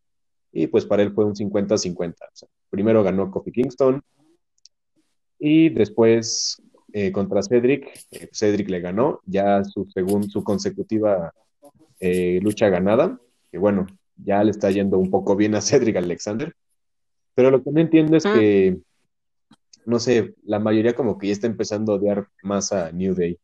Y 0.52 0.66
pues 0.66 0.84
para 0.84 1.02
él 1.02 1.12
fue 1.12 1.24
un 1.24 1.34
50-50. 1.34 2.12
O 2.12 2.14
sea, 2.32 2.48
primero 2.70 3.02
ganó 3.02 3.30
Kofi 3.30 3.50
Kingston 3.50 4.02
y 5.38 5.70
después 5.70 6.62
eh, 6.92 7.10
contra 7.10 7.42
Cedric, 7.42 7.88
eh, 8.12 8.28
Cedric 8.32 8.68
le 8.68 8.80
ganó, 8.80 9.20
ya 9.26 9.64
su 9.64 9.84
según 9.92 10.30
su 10.30 10.44
consecutiva 10.44 11.32
eh, 11.98 12.38
lucha 12.40 12.68
ganada, 12.68 13.18
que 13.50 13.58
bueno, 13.58 13.86
ya 14.16 14.44
le 14.44 14.52
está 14.52 14.70
yendo 14.70 14.98
un 14.98 15.10
poco 15.10 15.34
bien 15.34 15.54
a 15.54 15.60
Cedric 15.60 15.96
Alexander, 15.96 16.54
pero 17.34 17.50
lo 17.50 17.62
que 17.62 17.70
no 17.70 17.80
entiendo 17.80 18.16
es 18.16 18.24
Mm. 18.24 18.32
que, 18.32 18.78
no 19.86 19.98
sé, 19.98 20.34
la 20.44 20.58
mayoría 20.58 20.94
como 20.94 21.18
que 21.18 21.28
ya 21.28 21.32
está 21.32 21.46
empezando 21.46 21.92
a 21.92 21.96
odiar 21.96 22.28
más 22.42 22.72
a 22.72 22.90
New 22.92 23.14
Day 23.14 23.38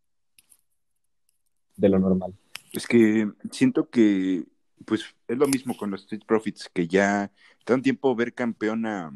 de 1.77 1.89
lo 1.89 1.99
normal. 1.99 2.35
Es 2.73 2.87
que 2.87 3.31
siento 3.51 3.89
que, 3.91 4.45
pues, 4.85 5.05
es 5.29 5.37
lo 5.37 5.47
mismo 5.49 5.77
con 5.77 5.91
los 5.91 6.03
Street 6.03 6.23
Profits, 6.27 6.71
que 6.73 6.87
ya 6.87 7.31
tanto 7.65 7.83
tiempo 7.83 8.15
ver 8.15 8.33
campeón 8.33 8.87
a, 8.87 9.13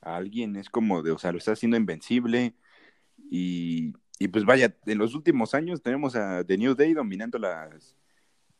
a 0.00 0.16
alguien 0.16 0.56
es 0.56 0.68
como 0.68 1.02
de, 1.02 1.12
o 1.12 1.18
sea, 1.18 1.32
lo 1.32 1.38
está 1.38 1.52
haciendo 1.52 1.76
invencible. 1.76 2.54
Y, 3.30 3.94
y 4.18 4.28
pues 4.28 4.44
vaya, 4.44 4.76
en 4.86 4.98
los 4.98 5.14
últimos 5.14 5.54
años 5.54 5.82
tenemos 5.82 6.16
a 6.16 6.44
The 6.44 6.58
New 6.58 6.74
Day 6.74 6.94
dominando 6.94 7.38
las, 7.38 7.96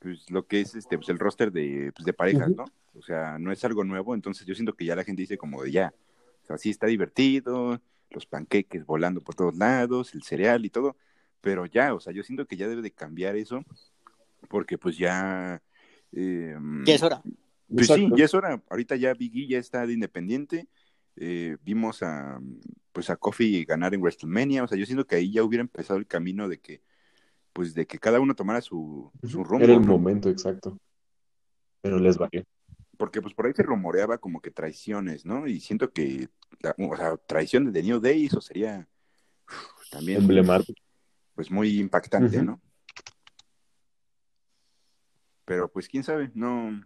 pues, 0.00 0.28
lo 0.30 0.46
que 0.46 0.60
es 0.60 0.74
este, 0.74 0.98
pues, 0.98 1.08
el 1.08 1.18
roster 1.18 1.52
de, 1.52 1.92
pues, 1.94 2.04
de 2.04 2.12
parejas. 2.12 2.50
¿no? 2.50 2.64
O 2.94 3.02
sea, 3.02 3.38
no 3.38 3.52
es 3.52 3.64
algo 3.64 3.84
nuevo, 3.84 4.14
entonces 4.14 4.46
yo 4.46 4.54
siento 4.54 4.74
que 4.74 4.84
ya 4.84 4.96
la 4.96 5.04
gente 5.04 5.22
dice 5.22 5.38
como 5.38 5.62
de 5.62 5.70
ya, 5.70 5.94
o 6.42 6.46
sea, 6.46 6.58
sí 6.58 6.70
está 6.70 6.88
divertido, 6.88 7.80
los 8.10 8.26
panqueques 8.26 8.84
volando 8.84 9.20
por 9.20 9.36
todos 9.36 9.56
lados, 9.56 10.14
el 10.14 10.24
cereal 10.24 10.64
y 10.64 10.70
todo, 10.70 10.96
pero 11.40 11.66
ya, 11.66 11.94
o 11.94 12.00
sea, 12.00 12.12
yo 12.12 12.24
siento 12.24 12.46
que 12.46 12.56
ya 12.56 12.66
debe 12.66 12.82
de 12.82 12.90
cambiar 12.90 13.36
eso, 13.36 13.64
porque 14.48 14.76
pues 14.76 14.98
ya... 14.98 15.62
eh, 16.12 16.56
Ya 16.84 16.94
es 16.94 17.02
hora. 17.02 17.22
pues 17.72 17.86
sí, 17.86 18.08
ya 18.16 18.24
es 18.24 18.34
hora. 18.34 18.60
Ahorita 18.68 18.96
ya 18.96 19.14
Biggie 19.14 19.46
ya 19.46 19.58
está 19.58 19.86
de 19.86 19.92
independiente. 19.92 20.66
Eh, 21.16 21.56
vimos 21.62 22.02
a 22.02 22.40
pues 22.92 23.10
a 23.10 23.16
Kofi 23.16 23.64
ganar 23.64 23.94
en 23.94 24.00
WrestleMania. 24.00 24.64
O 24.64 24.66
sea, 24.66 24.76
yo 24.76 24.86
siento 24.86 25.06
que 25.06 25.14
ahí 25.16 25.30
ya 25.30 25.44
hubiera 25.44 25.60
empezado 25.60 25.98
el 25.98 26.06
camino 26.06 26.48
de 26.48 26.58
que, 26.58 26.82
pues 27.52 27.74
de 27.74 27.86
que 27.86 27.98
cada 27.98 28.20
uno 28.20 28.34
tomara 28.34 28.60
su, 28.60 29.10
su 29.22 29.44
rumbo. 29.44 29.64
Era 29.64 29.74
el 29.74 29.80
¿no? 29.82 29.86
momento 29.88 30.28
exacto. 30.28 30.78
Pero 31.80 31.98
les 31.98 32.16
valió. 32.18 32.44
Porque 32.96 33.22
pues 33.22 33.34
por 33.34 33.46
ahí 33.46 33.52
se 33.54 33.62
rumoreaba 33.62 34.18
como 34.18 34.40
que 34.40 34.50
traiciones, 34.50 35.24
¿no? 35.24 35.46
Y 35.46 35.60
siento 35.60 35.90
que, 35.92 36.28
o 36.78 36.96
sea, 36.96 37.16
traición 37.16 37.72
de 37.72 37.82
New 37.82 37.98
Day, 38.00 38.26
eso 38.26 38.40
sería 38.40 38.86
uf, 39.48 39.90
también 39.90 40.20
Emblemático. 40.20 40.80
pues 41.34 41.50
muy 41.50 41.78
impactante. 41.80 42.42
¿no? 42.42 42.60
Pero 45.44 45.70
pues 45.70 45.88
quién 45.88 46.04
sabe, 46.04 46.30
no. 46.34 46.80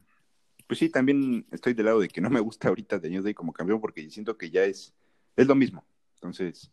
Pues 0.66 0.78
sí, 0.78 0.88
también 0.88 1.46
estoy 1.50 1.74
del 1.74 1.86
lado 1.86 2.00
de 2.00 2.08
que 2.08 2.20
no 2.20 2.30
me 2.30 2.40
gusta 2.40 2.68
ahorita 2.68 3.00
The 3.00 3.10
New 3.10 3.22
Day 3.22 3.34
como 3.34 3.52
campeón 3.52 3.80
porque 3.80 4.08
siento 4.08 4.38
que 4.38 4.50
ya 4.50 4.64
es, 4.64 4.94
es 5.36 5.46
lo 5.46 5.54
mismo. 5.54 5.84
Entonces, 6.14 6.72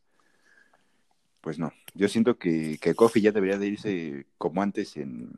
pues 1.41 1.59
no. 1.59 1.71
Yo 1.93 2.07
siento 2.07 2.37
que, 2.37 2.77
que 2.79 2.95
Kofi 2.95 3.21
ya 3.21 3.31
debería 3.31 3.57
de 3.57 3.67
irse 3.67 4.25
como 4.37 4.61
antes 4.61 4.95
en, 4.97 5.31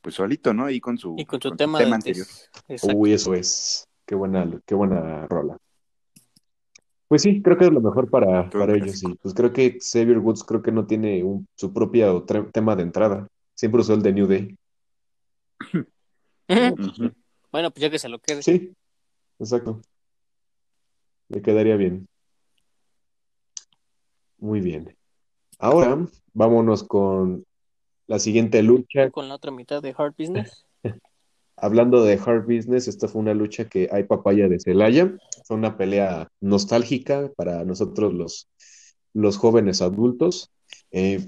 pues 0.00 0.14
solito, 0.14 0.54
¿no? 0.54 0.66
Ahí 0.66 0.80
con 0.80 0.96
su, 0.98 1.16
Y 1.18 1.24
con 1.26 1.40
su 1.42 1.50
su 1.50 1.56
tema, 1.56 1.78
de 1.80 1.92
anterior. 1.92 2.26
antes. 2.26 2.50
Exacto. 2.68 2.96
Uy, 2.96 3.12
eso 3.12 3.34
es. 3.34 3.86
Qué 4.06 4.14
buena, 4.14 4.48
qué 4.66 4.74
buena 4.74 5.26
rola. 5.26 5.58
Pues 7.08 7.22
sí, 7.22 7.42
creo 7.42 7.58
que 7.58 7.64
es 7.66 7.72
lo 7.72 7.80
mejor 7.80 8.08
para, 8.08 8.48
para 8.50 8.74
ellos. 8.76 9.02
Y 9.02 9.14
pues 9.16 9.34
creo 9.34 9.52
que 9.52 9.78
Xavier 9.80 10.18
Woods 10.18 10.44
creo 10.44 10.62
que 10.62 10.70
no 10.72 10.86
tiene 10.86 11.22
un- 11.24 11.46
su 11.56 11.72
propio 11.72 12.24
tema 12.52 12.76
de 12.76 12.82
entrada. 12.84 13.26
Siempre 13.54 13.80
usó 13.80 13.94
el 13.94 14.02
de 14.02 14.12
New 14.12 14.26
Day. 14.28 14.56
Bueno, 17.52 17.70
pues 17.72 17.82
ya 17.82 17.90
que 17.90 17.98
se 17.98 18.08
lo 18.08 18.20
quede. 18.20 18.42
Sí, 18.44 18.72
exacto. 19.40 19.80
Le 21.28 21.42
quedaría 21.42 21.76
bien. 21.76 22.06
Muy 24.38 24.60
bien. 24.60 24.96
Ahora 25.60 26.06
vámonos 26.32 26.82
con 26.84 27.44
la 28.06 28.18
siguiente 28.18 28.62
lucha. 28.62 29.10
Con 29.10 29.28
la 29.28 29.34
otra 29.36 29.50
mitad 29.50 29.82
de 29.82 29.94
Hard 29.96 30.14
Business. 30.18 30.66
Hablando 31.56 32.02
de 32.02 32.14
Hard 32.14 32.44
Business, 32.46 32.88
esta 32.88 33.06
fue 33.06 33.20
una 33.20 33.34
lucha 33.34 33.66
que 33.66 33.88
hay 33.92 34.04
papaya 34.04 34.48
de 34.48 34.58
Celaya. 34.58 35.14
Fue 35.44 35.56
una 35.56 35.76
pelea 35.76 36.28
nostálgica 36.40 37.30
para 37.36 37.64
nosotros 37.64 38.14
los, 38.14 38.48
los 39.12 39.36
jóvenes 39.36 39.82
adultos. 39.82 40.50
Eh, 40.90 41.20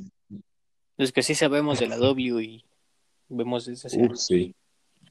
Es 0.96 1.12
que 1.12 1.22
sí 1.22 1.34
sabemos 1.34 1.78
de 1.80 1.88
la 1.88 1.98
W 1.98 2.42
y 2.42 2.64
vemos 3.28 3.68
uf, 3.68 3.92
años. 3.92 4.24
sí. 4.24 4.54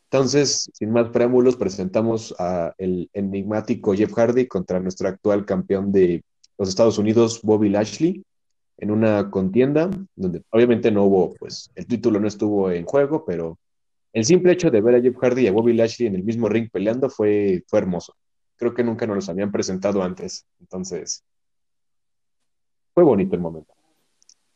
Entonces, 0.05 0.69
sin 0.73 0.91
más 0.91 1.09
preámbulos, 1.09 1.55
presentamos 1.55 2.35
a 2.37 2.73
el 2.77 3.09
enigmático 3.13 3.93
Jeff 3.93 4.11
Hardy 4.13 4.47
contra 4.47 4.79
nuestro 4.79 5.07
actual 5.07 5.45
campeón 5.45 5.91
de 5.91 6.23
los 6.57 6.67
Estados 6.67 6.97
Unidos, 6.97 7.39
Bobby 7.43 7.69
Lashley, 7.69 8.23
en 8.77 8.91
una 8.91 9.29
contienda 9.29 9.89
donde 10.15 10.43
obviamente 10.49 10.91
no 10.91 11.03
hubo, 11.03 11.33
pues, 11.35 11.71
el 11.75 11.85
título 11.85 12.19
no 12.19 12.27
estuvo 12.27 12.71
en 12.71 12.85
juego, 12.85 13.25
pero 13.25 13.57
el 14.13 14.25
simple 14.25 14.51
hecho 14.51 14.69
de 14.71 14.81
ver 14.81 14.95
a 14.95 15.01
Jeff 15.01 15.15
Hardy 15.17 15.43
y 15.43 15.47
a 15.47 15.51
Bobby 15.51 15.73
Lashley 15.73 16.07
en 16.07 16.15
el 16.15 16.23
mismo 16.23 16.49
ring 16.49 16.69
peleando 16.71 17.09
fue, 17.09 17.63
fue 17.67 17.79
hermoso. 17.79 18.15
Creo 18.57 18.73
que 18.73 18.83
nunca 18.83 19.07
nos 19.07 19.15
los 19.15 19.29
habían 19.29 19.51
presentado 19.51 20.03
antes. 20.03 20.45
Entonces, 20.59 21.23
fue 22.93 23.03
bonito 23.03 23.35
el 23.35 23.41
momento. 23.41 23.73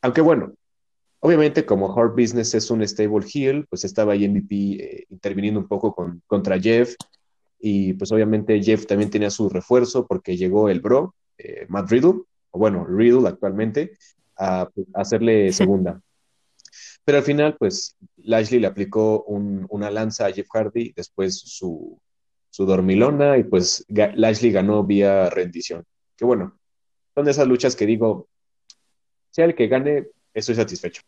Aunque 0.02 0.22
bueno, 0.22 0.54
obviamente 1.20 1.66
como 1.66 1.98
Hard 1.98 2.12
Business 2.12 2.54
es 2.54 2.70
un 2.70 2.86
stable 2.88 3.26
heel, 3.34 3.66
pues 3.68 3.86
estaba 3.86 4.14
ahí 4.14 4.28
MVP 4.28 4.56
eh, 4.56 5.06
interviniendo 5.10 5.60
un 5.60 5.68
poco 5.68 5.96
con, 5.96 6.22
contra 6.28 6.60
Jeff. 6.60 6.96
Y 7.60 7.94
pues 7.94 8.12
obviamente 8.12 8.62
Jeff 8.62 8.86
también 8.86 9.10
tenía 9.10 9.30
su 9.30 9.50
refuerzo 9.50 10.06
porque 10.06 10.38
llegó 10.38 10.70
el 10.70 10.82
bro, 10.82 11.16
eh, 11.38 11.66
Matt 11.70 11.90
Riddle, 11.90 12.22
o 12.56 12.58
bueno, 12.58 12.86
Riddle 12.86 13.28
actualmente, 13.28 13.98
a, 14.38 14.62
a 14.62 14.70
hacerle 14.94 15.52
segunda. 15.54 16.02
Pero 17.04 17.18
al 17.18 17.24
final, 17.26 17.56
pues 17.60 17.96
Lashley 18.18 18.62
le 18.62 18.68
aplicó 18.68 19.24
un- 19.24 19.66
una 19.70 19.92
lanza 19.92 20.26
a 20.26 20.32
Jeff 20.32 20.48
Hardy, 20.54 20.94
después 20.96 21.38
su, 21.38 22.00
su 22.50 22.66
dormilona, 22.66 23.38
y 23.38 23.44
pues 23.44 23.86
ga- 23.90 24.14
Lashley 24.16 24.52
ganó 24.54 24.84
vía 24.86 25.30
rendición. 25.30 25.84
Que 26.16 26.24
bueno, 26.26 26.58
son 27.14 27.26
de 27.26 27.32
esas 27.32 27.46
luchas 27.48 27.76
que 27.76 27.86
digo, 27.86 28.28
sea 29.32 29.46
el 29.46 29.54
que 29.56 29.68
gane, 29.68 30.08
estoy 30.34 30.56
satisfecho. 30.56 31.02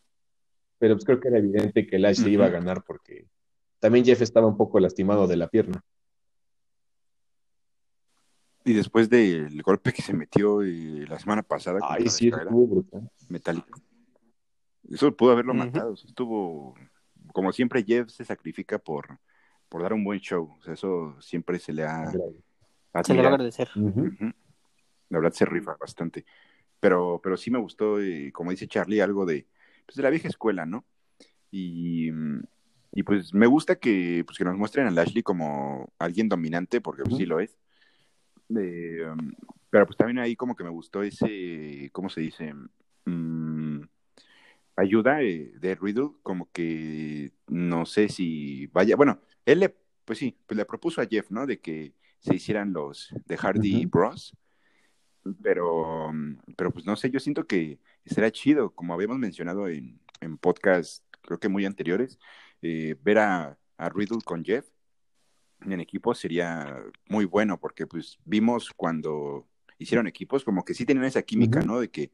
Pero 0.78 0.94
pues 0.94 1.04
creo 1.06 1.18
que 1.20 1.28
era 1.28 1.38
evidente 1.38 1.86
que 1.86 1.98
Lashley 1.98 2.34
iba 2.34 2.44
a 2.44 2.50
ganar 2.50 2.84
porque 2.86 3.24
también 3.80 4.04
Jeff 4.04 4.20
estaba 4.20 4.46
un 4.46 4.56
poco 4.58 4.78
lastimado 4.80 5.26
de 5.26 5.36
la 5.38 5.48
pierna. 5.48 5.80
Y 8.68 8.74
después 8.74 9.08
del 9.08 9.62
golpe 9.62 9.94
que 9.94 10.02
se 10.02 10.12
metió 10.12 10.60
eh, 10.62 11.06
la 11.08 11.18
semana 11.18 11.42
pasada 11.42 11.80
Ay, 11.82 12.06
sí, 12.08 12.28
estuvo 12.28 12.66
brutal. 12.66 13.10
metálica. 13.26 13.80
Eso 14.90 15.16
pudo 15.16 15.32
haberlo 15.32 15.54
matado. 15.54 15.94
Estuvo. 15.94 16.74
Como 17.32 17.50
siempre, 17.52 17.82
Jeff 17.82 18.10
se 18.10 18.26
sacrifica 18.26 18.78
por, 18.78 19.20
por 19.70 19.80
dar 19.80 19.94
un 19.94 20.04
buen 20.04 20.20
show. 20.20 20.54
O 20.58 20.62
sea, 20.62 20.74
eso 20.74 21.16
siempre 21.18 21.58
se 21.58 21.72
le 21.72 21.84
ha, 21.84 22.12
Se 23.04 23.14
le 23.14 23.22
va 23.22 23.28
a 23.28 23.32
agradecer. 23.32 23.70
La 23.74 25.18
verdad 25.18 25.32
se 25.32 25.46
rifa 25.46 25.74
bastante. 25.80 26.26
Pero, 26.78 27.22
pero 27.22 27.38
sí 27.38 27.50
me 27.50 27.58
gustó, 27.58 27.98
eh, 28.02 28.30
como 28.34 28.50
dice 28.50 28.68
Charlie, 28.68 29.00
algo 29.00 29.24
de, 29.24 29.46
pues, 29.86 29.96
de 29.96 30.02
la 30.02 30.10
vieja 30.10 30.28
escuela, 30.28 30.66
¿no? 30.66 30.84
Y, 31.50 32.10
y 32.92 33.02
pues 33.02 33.32
me 33.32 33.46
gusta 33.46 33.76
que, 33.76 34.24
pues, 34.26 34.36
que 34.36 34.44
nos 34.44 34.58
muestren 34.58 34.86
a 34.86 34.90
Lashley 34.90 35.22
como 35.22 35.90
alguien 35.98 36.28
dominante, 36.28 36.82
porque 36.82 37.04
pues, 37.04 37.16
sí 37.16 37.24
lo 37.24 37.40
es. 37.40 37.56
Um, 38.48 39.32
pero 39.70 39.86
pues 39.86 39.96
también 39.96 40.18
ahí 40.18 40.34
como 40.36 40.56
que 40.56 40.64
me 40.64 40.70
gustó 40.70 41.02
ese, 41.02 41.90
¿cómo 41.92 42.08
se 42.08 42.22
dice? 42.22 42.54
Mm, 43.04 43.82
ayuda 44.76 45.22
eh, 45.22 45.52
de 45.58 45.74
Riddle, 45.74 46.12
como 46.22 46.50
que 46.52 47.32
no 47.48 47.84
sé 47.86 48.08
si 48.08 48.66
vaya, 48.68 48.96
bueno, 48.96 49.20
él 49.44 49.60
le, 49.60 49.76
pues 50.04 50.18
sí, 50.18 50.36
pues 50.46 50.56
le 50.56 50.64
propuso 50.64 51.00
a 51.00 51.06
Jeff, 51.06 51.30
¿no? 51.30 51.46
De 51.46 51.60
que 51.60 51.94
se 52.20 52.34
hicieran 52.36 52.72
los 52.72 53.14
de 53.26 53.36
Hardy. 53.36 53.86
Bros. 53.86 54.34
Pero, 55.42 56.12
mm, 56.12 56.38
pero 56.56 56.72
pues 56.72 56.86
no 56.86 56.96
sé, 56.96 57.10
yo 57.10 57.20
siento 57.20 57.46
que 57.46 57.78
será 58.06 58.30
chido, 58.30 58.70
como 58.74 58.94
habíamos 58.94 59.18
mencionado 59.18 59.68
en, 59.68 60.00
en 60.20 60.38
podcasts, 60.38 61.04
creo 61.20 61.38
que 61.38 61.48
muy 61.48 61.66
anteriores, 61.66 62.18
eh, 62.62 62.96
ver 63.02 63.18
a, 63.18 63.58
a 63.76 63.88
Riddle 63.90 64.22
con 64.24 64.44
Jeff 64.44 64.66
en 65.64 65.80
equipo 65.80 66.14
sería 66.14 66.82
muy 67.08 67.24
bueno, 67.24 67.58
porque 67.58 67.86
pues 67.86 68.18
vimos 68.24 68.70
cuando 68.76 69.46
hicieron 69.78 70.06
equipos, 70.06 70.44
como 70.44 70.64
que 70.64 70.74
sí 70.74 70.84
tenían 70.84 71.06
esa 71.06 71.22
química. 71.22 71.60
¿no? 71.62 71.80
De 71.80 71.90
que, 71.90 72.12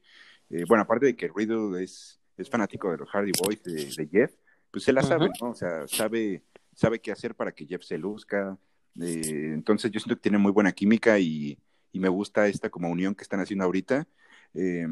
eh, 0.51 0.65
bueno, 0.69 0.83
aparte 0.83 1.07
de 1.07 1.17
que 1.17 1.31
Riddle 1.35 1.83
es, 1.83 2.21
es 2.37 2.49
fanático 2.51 2.91
de 2.91 2.99
los 2.99 3.09
Hardy 3.11 3.33
Boys 3.43 3.63
de, 3.63 3.87
de 3.97 4.09
Jeff, 4.09 4.33
pues 4.71 4.85
se 4.85 4.93
la 4.93 5.03
sabe. 5.03 5.29
¿no? 5.41 5.51
O 5.51 5.55
sea, 5.55 5.87
sabe, 5.87 6.43
sabe 6.75 7.01
qué 7.01 7.13
hacer 7.13 7.35
para 7.35 7.53
que 7.53 7.67
Jeff 7.67 7.83
se 7.83 7.99
luzca. 7.99 8.59
eh, 9.01 9.51
entonces 9.55 9.91
yo 9.91 10.01
siento 10.01 10.17
que 10.17 10.23
tiene 10.23 10.39
muy 10.39 10.53
buena 10.53 10.73
química 10.73 11.19
y, 11.19 11.59
y 11.93 12.01
me 12.01 12.09
gusta 12.09 12.49
esta 12.49 12.71
como 12.71 12.91
unión 12.91 13.15
que 13.15 13.23
están 13.23 13.41
haciendo 13.41 13.65
ahorita. 13.65 14.07
eh, 14.55 14.87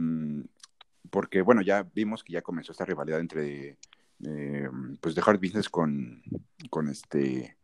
porque, 1.11 1.43
bueno, 1.43 1.61
ya 1.63 1.83
vimos 1.95 2.23
que 2.25 2.33
ya 2.33 2.43
comenzó 2.43 2.73
esta 2.73 2.87
rivalidad 2.87 3.21
entre, 3.21 3.77
eh, 4.25 4.69
pues, 5.01 5.15
The 5.15 5.21
Hard 5.25 5.41
Business 5.41 5.69
con, 5.69 6.23
con 6.71 6.89
este, 6.89 7.57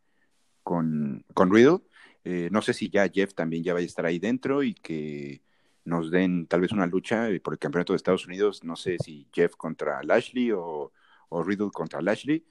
con, 0.69 1.25
con 1.33 1.51
Riddle. 1.51 1.79
Eh, 2.25 2.51
no 2.53 2.61
sé 2.61 2.75
si 2.75 2.91
ya 2.91 3.09
Jeff 3.09 3.33
también 3.33 3.65
ya 3.65 3.73
vaya 3.73 3.85
a 3.85 3.87
estar 3.87 4.05
ahí 4.05 4.19
dentro 4.19 4.63
y 4.63 4.75
que 4.75 5.41
nos 5.87 6.11
den 6.11 6.47
tal 6.47 6.61
vez 6.61 6.73
una 6.73 6.87
lucha 6.87 7.31
eh, 7.31 7.41
por 7.41 7.55
el 7.55 7.59
campeonato 7.59 7.95
de 7.95 7.97
Estados 7.97 8.27
Unidos. 8.27 8.65
No 8.65 8.77
sé 8.77 8.99
si 9.03 9.27
Jeff 9.33 9.57
contra 9.57 10.03
Lashley 10.03 10.53
o, 10.53 10.93
o 11.31 11.43
Riddle 11.43 11.71
contra 11.73 12.03
Lashley, 12.03 12.45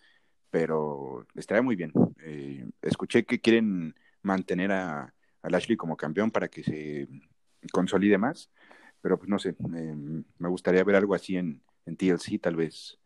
pero 0.49 1.27
estaría 1.35 1.61
muy 1.61 1.75
bien. 1.75 1.91
Eh, 2.23 2.67
escuché 2.81 3.23
que 3.23 3.39
quieren 3.39 3.93
mantener 4.23 4.71
a, 4.71 5.13
a 5.43 5.49
Lashley 5.51 5.77
como 5.77 5.95
campeón 5.95 6.31
para 6.31 6.47
que 6.47 6.63
se 6.63 7.07
consolide 7.71 8.17
más, 8.17 8.49
pero 8.99 9.19
pues 9.19 9.29
no 9.29 9.37
sé, 9.37 9.49
eh, 9.49 9.95
me 10.39 10.49
gustaría 10.49 10.83
ver 10.83 10.95
algo 10.95 11.13
así 11.13 11.37
en, 11.37 11.61
en 11.85 11.95
TLC 11.95 12.41
tal 12.41 12.55
vez. 12.55 12.97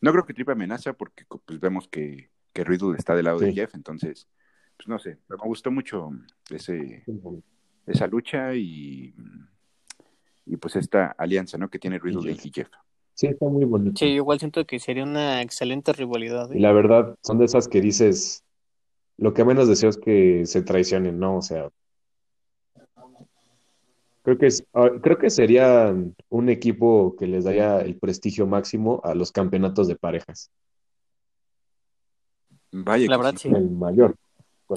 No 0.00 0.12
creo 0.12 0.24
que 0.24 0.34
triple 0.34 0.52
amenaza 0.52 0.92
porque 0.92 1.24
pues 1.44 1.58
vemos 1.58 1.88
que, 1.88 2.30
que 2.52 2.62
Riddle 2.62 2.96
está 2.96 3.16
del 3.16 3.24
lado 3.24 3.40
de. 3.40 3.52
Jeff, 3.52 3.74
entonces, 3.74 4.28
pues 4.82 4.88
no 4.88 4.98
sé, 4.98 5.18
pero 5.28 5.38
me 5.40 5.48
gustó 5.48 5.70
mucho 5.70 6.10
ese, 6.50 7.04
esa 7.86 8.06
lucha 8.08 8.52
y, 8.54 9.14
y 10.44 10.56
pues 10.56 10.74
esta 10.74 11.14
alianza, 11.16 11.56
¿no? 11.56 11.68
Que 11.70 11.78
tiene 11.78 12.00
Riddle 12.00 12.32
Y 12.32 12.34
Jeff. 12.34 12.46
y 12.46 12.50
Jeff. 12.52 12.68
Sí, 13.14 13.26
está 13.28 13.46
muy 13.46 13.64
bonito. 13.64 13.96
Sí, 13.96 14.08
yo 14.08 14.16
igual 14.16 14.40
siento 14.40 14.64
que 14.66 14.80
sería 14.80 15.04
una 15.04 15.40
excelente 15.40 15.92
rivalidad. 15.92 16.50
¿eh? 16.50 16.58
Y 16.58 16.60
la 16.60 16.72
verdad, 16.72 17.14
son 17.22 17.38
de 17.38 17.44
esas 17.44 17.68
que 17.68 17.80
dices, 17.80 18.42
lo 19.18 19.34
que 19.34 19.44
menos 19.44 19.68
deseo 19.68 19.90
es 19.90 19.98
que 19.98 20.46
se 20.46 20.62
traicionen, 20.62 21.20
¿no? 21.20 21.36
O 21.36 21.42
sea, 21.42 21.70
creo 24.22 24.36
que 24.38 24.46
es, 24.46 24.64
ah, 24.72 24.90
creo 25.00 25.18
que 25.18 25.30
sería 25.30 25.94
un 26.28 26.48
equipo 26.48 27.14
que 27.16 27.28
les 27.28 27.44
daría 27.44 27.80
el 27.82 27.98
prestigio 27.98 28.48
máximo 28.48 29.00
a 29.04 29.14
los 29.14 29.30
campeonatos 29.30 29.86
de 29.86 29.94
parejas. 29.94 30.50
Vaya 32.72 33.08
La 33.08 33.16
verdad, 33.18 33.34
sí. 33.36 33.48
sí. 33.48 33.54
El 33.54 33.70
mayor. 33.70 34.16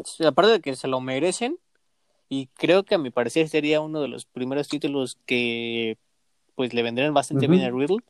Sí, 0.06 0.26
Aparte 0.26 0.52
de 0.52 0.62
que 0.62 0.76
se 0.76 0.88
lo 0.88 1.00
merecen, 1.02 1.58
y 2.30 2.48
creo 2.48 2.84
que 2.84 2.96
a 2.96 3.00
mi 3.00 3.12
parecer 3.12 3.48
sería 3.50 3.82
uno 3.82 4.02
de 4.02 4.08
los 4.08 4.26
primeros 4.26 4.68
títulos 4.68 5.18
que 5.26 5.98
pues 6.56 6.74
le 6.74 6.84
vendrían 6.84 7.14
bastante 7.14 7.48
bien 7.48 7.64
a 7.64 7.70
Riddle. 7.70 8.04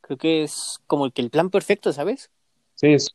Creo 0.00 0.18
que 0.18 0.42
es 0.42 0.80
como 0.86 1.10
que 1.10 1.22
el 1.22 1.30
plan 1.30 1.50
perfecto, 1.50 1.92
¿sabes? 1.92 2.30
Sí, 2.74 2.88
es, 2.88 3.14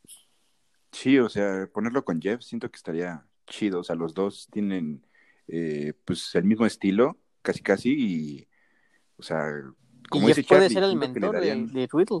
Sí, 0.92 1.18
o 1.18 1.28
sea, 1.28 1.68
ponerlo 1.72 2.04
con 2.04 2.20
Jeff 2.20 2.42
siento 2.42 2.70
que 2.70 2.76
estaría 2.76 3.24
chido. 3.46 3.80
O 3.80 3.84
sea, 3.84 3.96
los 3.96 4.14
dos 4.14 4.46
tienen 4.52 5.04
eh, 5.48 5.94
pues 6.04 6.34
el 6.34 6.44
mismo 6.44 6.66
estilo, 6.66 7.16
casi 7.40 7.62
casi, 7.62 7.94
y 7.98 8.48
o 9.16 9.22
sea, 9.22 9.46
como 10.10 10.26
y 10.26 10.28
dice 10.28 10.42
Jeff 10.42 10.48
puede 10.48 10.68
Charlie, 10.68 10.74
ser 10.74 10.84
el 10.84 10.96
mentor 10.96 11.40
de, 11.40 11.88
Riddle. 11.90 12.20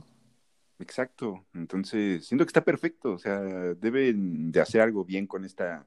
Exacto, 0.78 1.46
entonces 1.54 2.26
siento 2.26 2.44
que 2.44 2.48
está 2.48 2.64
perfecto, 2.64 3.12
o 3.12 3.18
sea, 3.18 3.40
deben 3.40 4.50
de 4.50 4.60
hacer 4.60 4.80
algo 4.80 5.04
bien 5.04 5.26
con 5.26 5.44
esta 5.44 5.86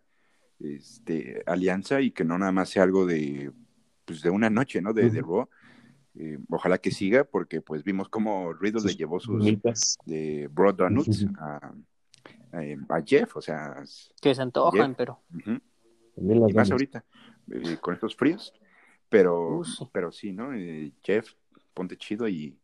este, 0.59 1.43
alianza 1.45 1.99
y 2.01 2.11
que 2.11 2.23
no 2.23 2.37
nada 2.37 2.51
más 2.51 2.69
sea 2.69 2.83
algo 2.83 3.05
de, 3.05 3.51
pues, 4.05 4.21
de 4.21 4.29
una 4.29 4.49
noche, 4.49 4.81
¿no? 4.81 4.93
De, 4.93 5.09
de 5.09 5.19
Ujú. 5.21 5.31
Raw. 5.35 5.49
Eh, 6.17 6.39
ojalá 6.49 6.77
que 6.77 6.91
siga, 6.91 7.25
porque 7.25 7.61
pues 7.61 7.83
vimos 7.83 8.07
cómo 8.07 8.53
Riddle 8.53 8.83
le 8.85 8.95
llevó 8.95 9.19
sus 9.19 9.37
bonitas. 9.37 9.97
de 10.05 10.47
Broad 10.49 10.75
Donuts 10.75 11.23
Ujú. 11.23 11.33
a, 11.39 11.73
a- 12.53 12.95
a 12.97 13.01
Jeff, 13.05 13.35
o 13.35 13.41
sea, 13.41 13.83
Que 14.21 14.33
se 14.33 14.41
antojan, 14.41 14.91
Jeff. 14.91 14.97
pero. 14.97 15.19
y 16.15 16.53
más 16.53 16.71
ahorita, 16.71 17.03
eh, 17.51 17.77
con 17.81 17.95
estos 17.95 18.15
fríos, 18.15 18.53
pero, 19.09 19.57
Uh, 19.57 19.65
sí. 19.65 19.85
pero 19.91 20.11
sí, 20.13 20.31
¿no? 20.31 20.53
Eh, 20.53 20.93
Jeff, 21.03 21.33
ponte 21.73 21.97
chido 21.97 22.29
y, 22.29 22.57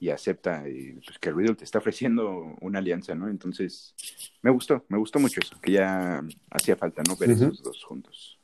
y 0.00 0.08
acepta 0.08 0.66
eh, 0.66 0.98
pues, 1.04 1.18
que 1.18 1.30
Riddle 1.30 1.54
te 1.54 1.64
está 1.64 1.78
ofreciendo 1.78 2.56
una 2.62 2.78
alianza, 2.78 3.14
¿no? 3.14 3.28
Entonces, 3.28 3.94
me 4.40 4.50
gustó, 4.50 4.82
me 4.88 4.96
gustó 4.96 5.20
mucho 5.20 5.40
eso, 5.40 5.60
que 5.60 5.72
ya 5.72 6.22
hacía 6.50 6.74
falta, 6.74 7.02
¿no? 7.06 7.16
Ver 7.16 7.30
esos 7.30 7.62
dos 7.62 7.84
juntos. 7.84 8.40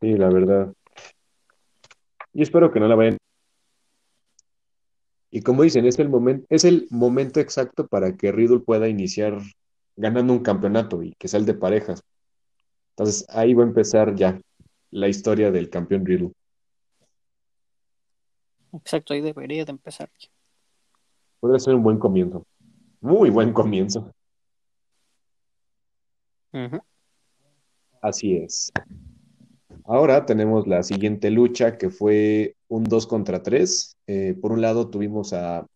Sí, 0.00 0.14
la 0.14 0.28
verdad. 0.28 0.72
Y 2.32 2.42
espero 2.42 2.72
que 2.72 2.78
no 2.78 2.86
la 2.86 2.94
vayan. 2.94 3.16
Y 5.32 5.42
como 5.42 5.64
dicen, 5.64 5.86
es 5.86 5.98
el 5.98 6.08
momento, 6.08 6.46
es 6.48 6.64
el 6.64 6.86
momento 6.90 7.40
exacto 7.40 7.88
para 7.88 8.16
que 8.16 8.30
Riddle 8.30 8.60
pueda 8.60 8.88
iniciar 8.88 9.38
ganando 9.96 10.32
un 10.32 10.40
campeonato 10.40 11.02
y 11.02 11.14
que 11.18 11.26
sea 11.26 11.40
el 11.40 11.46
de 11.46 11.54
parejas. 11.54 12.00
Entonces 12.90 13.26
ahí 13.28 13.54
va 13.54 13.64
a 13.64 13.66
empezar 13.66 14.14
ya 14.14 14.40
la 14.92 15.08
historia 15.08 15.50
del 15.50 15.68
campeón 15.68 16.06
Riddle. 16.06 16.32
Exacto, 18.72 19.14
ahí 19.14 19.20
debería 19.20 19.64
de 19.64 19.72
empezar. 19.72 20.08
Podría 21.40 21.58
ser 21.58 21.74
un 21.74 21.82
buen 21.82 21.98
comienzo. 21.98 22.44
Muy 23.00 23.30
buen 23.30 23.52
comienzo. 23.52 24.12
Así 28.02 28.36
es. 28.36 28.70
Ahora 29.84 30.26
tenemos 30.26 30.66
la 30.66 30.82
siguiente 30.82 31.30
lucha 31.30 31.78
que 31.78 31.90
fue 31.90 32.56
un 32.68 32.84
2 32.84 33.06
contra 33.06 33.42
3. 33.42 33.96
Eh, 34.06 34.36
por 34.40 34.52
un 34.52 34.60
lado 34.60 34.88
tuvimos 34.88 35.32
a 35.32 35.66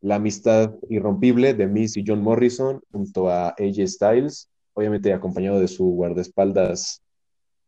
la 0.00 0.16
amistad 0.16 0.74
irrompible 0.88 1.54
de 1.54 1.66
Miz 1.66 1.96
y 1.96 2.04
John 2.06 2.22
Morrison 2.22 2.80
junto 2.92 3.28
a 3.30 3.48
AJ 3.50 3.86
Styles, 3.86 4.48
obviamente 4.74 5.12
acompañado 5.12 5.60
de 5.60 5.68
su 5.68 5.86
guardaespaldas 5.86 7.02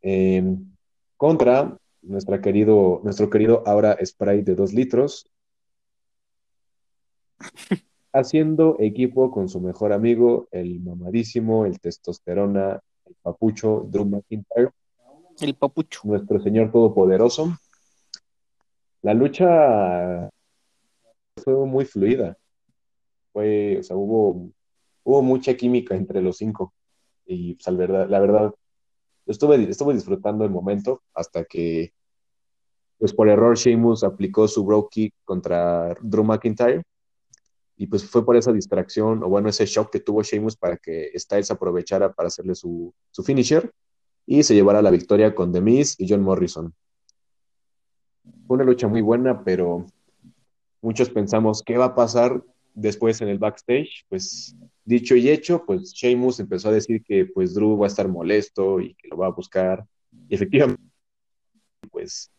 eh, 0.03 0.57
contra 1.17 1.77
nuestra 2.03 2.41
querido, 2.41 3.01
nuestro 3.05 3.29
querido 3.29 3.63
ahora 3.67 3.99
Sprite 4.05 4.43
de 4.43 4.55
2 4.55 4.73
litros, 4.73 5.27
haciendo 8.13 8.77
equipo 8.79 9.31
con 9.31 9.49
su 9.49 9.61
mejor 9.61 9.93
amigo, 9.93 10.49
el 10.51 10.81
mamadísimo, 10.81 11.67
el 11.67 11.81
testosterona, 11.81 12.81
el 13.07 13.15
papucho 13.23 13.87
Drew 13.89 14.05
McIntyre 14.05 14.71
El 15.41 15.55
papucho. 15.55 16.01
nuestro 16.05 16.41
Señor 16.41 16.71
Todopoderoso. 16.73 17.57
La 19.03 19.15
lucha 19.15 20.29
fue 21.43 21.55
muy 21.67 21.85
fluida. 21.85 22.37
Fue, 23.33 23.79
o 23.79 23.83
sea, 23.83 23.97
hubo, 23.97 24.51
hubo 25.05 25.23
mucha 25.23 25.55
química 25.55 25.95
entre 25.95 26.21
los 26.21 26.37
cinco. 26.37 26.75
Y 27.25 27.55
pues, 27.55 27.77
verdad, 27.77 28.09
la 28.09 28.21
verdad, 28.21 28.55
estuve, 29.27 29.71
estuve 29.71 29.95
disfrutando 29.95 30.45
el 30.45 30.51
momento 30.51 31.03
hasta 31.15 31.45
que, 31.45 31.93
pues 32.99 33.15
por 33.15 33.29
error, 33.29 33.57
Sheamus 33.57 34.05
aplicó 34.05 34.47
su 34.49 34.65
bro 34.65 34.89
kick 34.89 35.15
contra 35.25 35.95
Drew 36.03 36.25
McIntyre. 36.25 36.83
Y 37.81 37.87
pues 37.87 38.05
fue 38.05 38.27
por 38.27 38.37
esa 38.37 38.53
distracción, 38.53 39.23
o 39.23 39.29
bueno, 39.31 39.49
ese 39.49 39.65
shock 39.65 39.91
que 39.91 40.01
tuvo 40.01 40.23
Sheamus 40.23 40.55
para 40.55 40.77
que 40.77 41.11
Styles 41.17 41.51
aprovechara 41.51 42.13
para 42.13 42.27
hacerle 42.27 42.55
su, 42.55 42.93
su 43.11 43.23
finisher 43.23 43.73
y 44.27 44.43
se 44.43 44.55
llevara 44.55 44.83
la 44.83 44.91
victoria 44.91 45.35
con 45.35 45.51
The 45.51 45.63
Miz 45.63 45.99
y 45.99 46.07
John 46.07 46.21
Morrison. 46.21 46.75
Fue 48.47 48.57
una 48.57 48.65
lucha 48.65 48.87
muy 48.87 49.01
buena, 49.01 49.43
pero 49.45 49.87
muchos 50.83 51.09
pensamos 51.09 51.63
qué 51.65 51.79
va 51.79 51.87
a 51.87 51.95
pasar 51.95 52.45
después 52.75 53.23
en 53.23 53.29
el 53.29 53.39
backstage. 53.39 54.05
Pues 54.11 54.55
dicho 54.85 55.17
y 55.17 55.31
hecho, 55.31 55.65
pues 55.65 55.95
Sheamus 55.95 56.39
empezó 56.39 56.69
a 56.69 56.73
decir 56.73 57.03
que 57.03 57.25
pues 57.25 57.55
Drew 57.55 57.79
va 57.79 57.87
a 57.87 57.89
estar 57.89 58.09
molesto 58.09 58.79
y 58.79 58.93
que 58.93 59.09
lo 59.09 59.17
va 59.17 59.29
a 59.29 59.31
buscar 59.31 59.87
Y 60.29 60.35
efectivamente, 60.35 60.83
pues, 61.91 62.31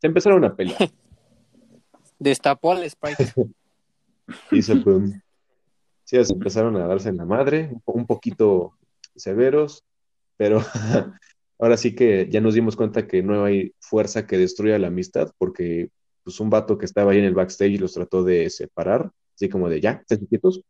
se 0.00 0.06
empezaron 0.06 0.42
a 0.46 0.56
pelear. 0.56 0.90
Destapó 2.18 2.72
al 2.72 2.88
Sprite. 2.88 3.34
Y 4.50 4.62
se, 4.62 4.76
pues, 4.76 5.10
sí, 6.04 6.24
se 6.24 6.32
empezaron 6.32 6.76
a 6.76 6.86
darse 6.86 7.08
en 7.08 7.16
la 7.16 7.24
madre, 7.24 7.68
un 7.72 7.80
po- 7.80 7.92
un 7.92 8.06
poquito 8.06 8.74
severos, 9.14 9.84
pero 10.36 10.60
ahora 11.58 11.76
sí 11.76 11.94
que 11.94 12.28
ya 12.30 12.40
nos 12.40 12.54
dimos 12.54 12.76
cuenta 12.76 13.06
que 13.06 13.22
no 13.22 13.44
hay 13.44 13.72
fuerza 13.80 14.26
que 14.26 14.38
destruya 14.38 14.78
la 14.78 14.88
amistad, 14.88 15.30
porque 15.38 15.90
pues 16.24 16.40
un 16.40 16.50
vato 16.50 16.76
que 16.76 16.86
estaba 16.86 17.12
ahí 17.12 17.18
en 17.18 17.24
el 17.24 17.34
backstage 17.34 17.78
los 17.80 17.94
trató 17.94 18.24
de 18.24 18.50
separar, 18.50 19.10
así 19.34 19.48
como 19.48 19.68
de 19.68 19.80
ya, 19.80 20.02
estén 20.08 20.26
quietos. 20.26 20.62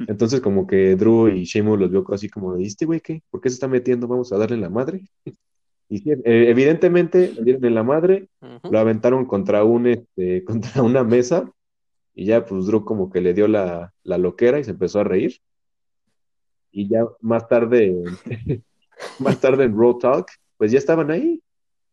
Entonces 0.00 0.40
como 0.40 0.66
que 0.66 0.94
Drew 0.96 1.28
y 1.28 1.44
Sheamus 1.44 1.78
los 1.78 1.90
vio 1.90 2.04
así 2.12 2.28
como 2.28 2.54
de, 2.54 2.62
"¿Y 2.62 2.66
este 2.66 2.84
güey 2.84 3.00
qué? 3.00 3.22
¿Por 3.30 3.40
qué 3.40 3.48
se 3.48 3.54
está 3.54 3.68
metiendo? 3.68 4.06
Vamos 4.06 4.32
a 4.32 4.36
darle 4.38 4.56
en 4.56 4.62
la 4.62 4.70
madre. 4.70 5.00
Y 5.88 5.98
sí, 5.98 6.10
eh, 6.10 6.20
evidentemente 6.50 7.32
le 7.36 7.44
dieron 7.44 7.64
en 7.64 7.74
la 7.76 7.84
madre, 7.84 8.26
Ujú. 8.42 8.72
lo 8.72 8.78
aventaron 8.80 9.24
contra 9.24 9.62
un, 9.62 9.86
este, 9.86 10.44
contra 10.44 10.82
una 10.82 11.04
mesa 11.04 11.48
y 12.16 12.24
ya 12.24 12.46
pues 12.46 12.64
Drew 12.64 12.84
como 12.84 13.10
que 13.10 13.20
le 13.20 13.34
dio 13.34 13.46
la, 13.46 13.92
la 14.02 14.16
loquera 14.16 14.58
y 14.58 14.64
se 14.64 14.70
empezó 14.70 15.00
a 15.00 15.04
reír. 15.04 15.38
Y 16.72 16.88
ya 16.88 17.04
más 17.20 17.46
tarde, 17.46 17.94
más 19.18 19.38
tarde 19.38 19.64
en 19.64 19.78
Raw 19.78 19.98
Talk, 19.98 20.30
pues 20.56 20.72
ya 20.72 20.78
estaban 20.78 21.10
ahí, 21.10 21.42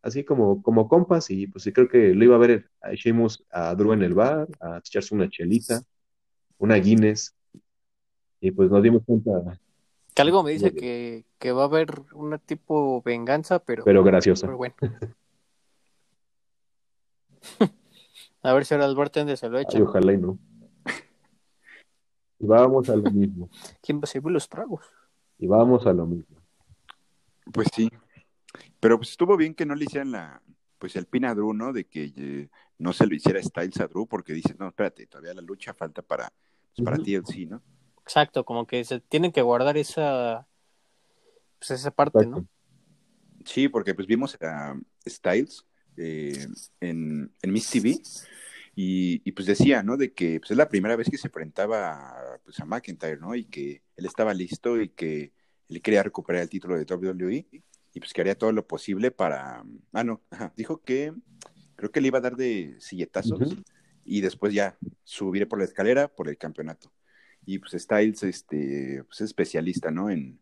así 0.01 0.23
como, 0.23 0.63
como 0.63 0.87
compas 0.87 1.29
y 1.29 1.47
pues 1.47 1.65
sí 1.65 1.73
creo 1.73 1.89
que 1.89 2.15
lo 2.15 2.23
iba 2.23 2.35
a 2.37 2.39
ver 2.39 2.69
a 2.81 2.93
Sheamus 2.93 3.45
a 3.51 3.75
Drew 3.75 3.91
en 3.91 4.01
el 4.01 4.13
bar, 4.13 4.47
a 4.61 4.77
echarse 4.77 5.13
una 5.13 5.29
chelita, 5.29 5.83
una 6.57 6.75
Guinness 6.75 7.35
y 8.39 8.51
pues 8.51 8.71
nos 8.71 8.81
dimos 8.81 9.03
cuenta, 9.05 9.59
Que 10.13 10.21
algo 10.21 10.41
me 10.41 10.51
dice 10.51 10.73
que, 10.73 11.25
que 11.37 11.51
va 11.51 11.63
a 11.63 11.65
haber 11.65 12.01
una 12.13 12.37
tipo 12.37 13.01
venganza, 13.01 13.59
pero, 13.59 13.83
pero 13.83 14.05
graciosa. 14.05 14.47
pero 14.47 14.57
bueno. 14.57 14.75
A 18.43 18.53
ver 18.53 18.65
si 18.65 18.73
ahora 18.73 18.85
el 18.85 18.95
bartender 18.95 19.37
se 19.37 19.49
lo 19.49 19.57
echa. 19.57 19.77
Ay, 19.77 19.83
ojalá 19.83 20.13
y 20.13 20.17
no. 20.17 20.37
Y 22.39 22.45
vamos 22.45 22.89
a 22.89 22.95
lo 22.97 23.09
mismo, 23.09 23.49
¿Quién 23.81 23.99
va 23.99 24.03
a 24.03 24.07
servir 24.07 24.31
los 24.31 24.49
tragos? 24.49 24.85
y 25.39 25.47
vamos 25.47 25.85
a 25.87 25.93
lo 25.93 26.05
mismo. 26.05 26.37
Pues 27.51 27.69
sí. 27.73 27.89
Pero 28.79 28.97
pues 28.97 29.11
estuvo 29.11 29.35
bien 29.37 29.55
que 29.55 29.65
no 29.65 29.75
le 29.75 29.85
hicieran 29.85 30.11
la, 30.11 30.41
pues 30.77 30.95
el 30.95 31.05
pin 31.05 31.25
a 31.25 31.33
Drew, 31.33 31.53
¿no? 31.53 31.71
De 31.73 31.85
que 31.85 32.13
eh, 32.15 32.49
no 32.77 32.93
se 32.93 33.07
lo 33.07 33.15
hiciera 33.15 33.41
Styles 33.41 33.79
a 33.79 33.87
Drew 33.87 34.07
porque 34.07 34.33
dices, 34.33 34.57
no, 34.59 34.67
espérate, 34.67 35.07
todavía 35.07 35.33
la 35.33 35.41
lucha 35.41 35.73
falta 35.73 36.01
para, 36.01 36.31
pues, 36.75 36.83
para 36.83 36.97
Ujú. 36.97 37.05
TLC, 37.05 37.45
¿no? 37.49 37.61
Exacto, 38.01 38.43
como 38.43 38.67
que 38.67 38.83
se 38.83 38.99
tienen 38.99 39.31
que 39.31 39.41
guardar 39.41 39.77
esa 39.77 40.45
pues 41.59 41.71
esa 41.71 41.91
parte, 41.91 42.25
¿no? 42.25 42.45
Sí, 43.45 43.69
porque 43.69 43.95
pues 43.95 44.07
vimos 44.07 44.37
a 44.41 44.77
Styles 45.07 45.65
eh, 45.97 46.47
en, 46.79 47.31
en 47.41 47.51
Miss 47.51 47.69
TV 47.69 47.99
y, 48.75 49.21
y, 49.23 49.31
pues 49.33 49.47
decía, 49.47 49.83
¿no? 49.83 49.97
De 49.97 50.13
que 50.13 50.39
pues, 50.39 50.51
es 50.51 50.57
la 50.57 50.69
primera 50.69 50.95
vez 50.95 51.09
que 51.09 51.17
se 51.17 51.27
enfrentaba 51.27 52.09
a, 52.09 52.39
pues, 52.43 52.59
a 52.59 52.65
McIntyre, 52.65 53.17
¿no? 53.17 53.35
Y 53.35 53.45
que 53.45 53.83
él 53.95 54.05
estaba 54.05 54.33
listo 54.33 54.81
y 54.81 54.89
que 54.89 55.31
él 55.69 55.81
quería 55.81 56.03
recuperar 56.03 56.41
el 56.41 56.49
título 56.49 56.77
de 56.77 56.85
WWE 56.85 57.47
y 57.93 57.99
pues 57.99 58.11
que 58.11 58.21
haría 58.21 58.37
todo 58.37 58.51
lo 58.51 58.67
posible 58.67 59.11
para... 59.11 59.63
Ah, 59.91 60.03
no, 60.03 60.21
ajá, 60.31 60.51
dijo 60.57 60.81
que 60.81 61.13
creo 61.75 61.91
que 61.91 62.01
le 62.01 62.07
iba 62.07 62.17
a 62.17 62.21
dar 62.21 62.35
de 62.35 62.75
silletazos 62.79 63.55
y 64.03 64.21
después 64.21 64.53
ya 64.53 64.77
subir 65.03 65.47
por 65.47 65.59
la 65.59 65.65
escalera 65.65 66.07
por 66.07 66.27
el 66.27 66.37
campeonato. 66.37 66.91
Y 67.45 67.59
pues 67.59 67.73
Styles 67.73 68.23
este, 68.23 69.03
pues, 69.05 69.21
es 69.21 69.25
especialista, 69.25 69.91
¿no? 69.91 70.09
En, 70.09 70.39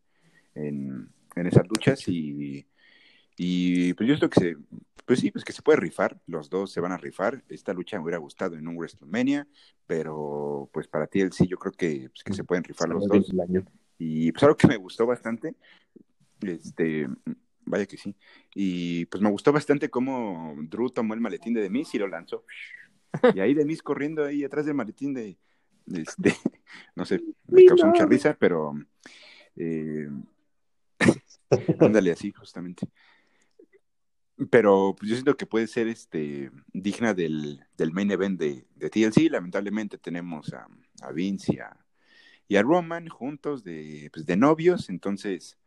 en, 0.56 1.10
en 1.36 1.48
esas 1.48 1.68
luchas 1.68 2.08
y, 2.08 2.66
y 3.38 3.94
pues 3.94 4.08
yo 4.08 4.16
creo 4.18 4.30
que 4.30 4.40
se, 4.40 4.58
pues 5.12 5.20
sí, 5.20 5.30
pues 5.30 5.44
que 5.44 5.52
se 5.52 5.62
puede 5.62 5.78
rifar, 5.78 6.22
los 6.26 6.50
dos 6.50 6.72
se 6.72 6.80
van 6.80 6.94
a 6.94 6.98
rifar. 6.98 7.44
Esta 7.50 7.74
lucha 7.74 7.98
me 7.98 8.04
hubiera 8.04 8.18
gustado 8.18 8.56
en 8.56 8.66
un 8.66 8.78
WrestleMania, 8.78 9.46
pero 9.86 10.70
pues 10.72 10.88
para 10.88 11.06
TLC 11.06 11.48
yo 11.48 11.58
creo 11.58 11.74
que, 11.74 12.10
pues, 12.10 12.24
que 12.24 12.34
se 12.34 12.46
pueden 12.46 12.64
rifar 12.64 12.88
los 12.88 13.06
dos. 13.06 13.30
el 13.30 13.42
año. 13.42 13.66
Y 13.98 14.32
pues 14.32 14.42
algo 14.44 14.56
que 14.56 14.68
me 14.68 14.78
gustó 14.78 15.06
bastante, 15.06 15.54
este, 16.40 17.10
vaya 17.66 17.86
que 17.86 17.98
sí, 17.98 18.16
y 18.56 19.06
pues 19.08 19.22
me 19.22 19.30
gustó 19.30 19.52
bastante 19.52 19.90
cómo 19.90 20.56
Drew 20.70 20.90
tomó 20.92 21.14
el 21.14 21.20
maletín 21.20 21.56
de 21.56 21.62
Demis 21.62 21.94
y 21.94 22.00
lo 22.00 22.08
lanzó. 22.08 22.46
Y 23.36 23.42
ahí 23.42 23.54
Demis 23.54 23.84
corriendo 23.84 24.24
ahí 24.24 24.46
atrás 24.46 24.66
del 24.66 24.76
maletín 24.76 25.14
de, 25.14 25.38
de 25.88 26.04
este, 26.04 26.34
no 26.96 27.04
sé, 27.04 27.22
me 27.50 27.66
causó 27.66 27.86
mucha 27.88 28.06
risa, 28.06 28.38
pero 28.40 28.76
eh, 29.58 30.08
ándale 31.82 32.14
así, 32.14 32.32
justamente. 32.32 32.88
Pero 34.50 34.96
pues, 34.98 35.10
yo 35.10 35.16
siento 35.16 35.38
que 35.38 35.46
puede 35.46 35.68
ser 35.68 35.88
este 35.88 36.52
digna 36.74 37.14
del, 37.14 37.64
del 37.78 37.92
main 37.92 38.12
event 38.12 38.40
de, 38.40 38.66
de 38.76 38.90
TLC. 38.90 39.30
Lamentablemente 39.30 39.98
tenemos 39.98 40.54
a, 40.54 40.68
a 41.02 41.12
Vince 41.12 41.54
y 41.54 41.60
a, 41.60 41.78
y 42.48 42.56
a 42.56 42.64
Roman 42.64 43.08
juntos 43.08 43.64
de, 43.64 44.10
pues, 44.12 44.26
de 44.26 44.36
novios, 44.36 44.90
entonces 44.90 45.58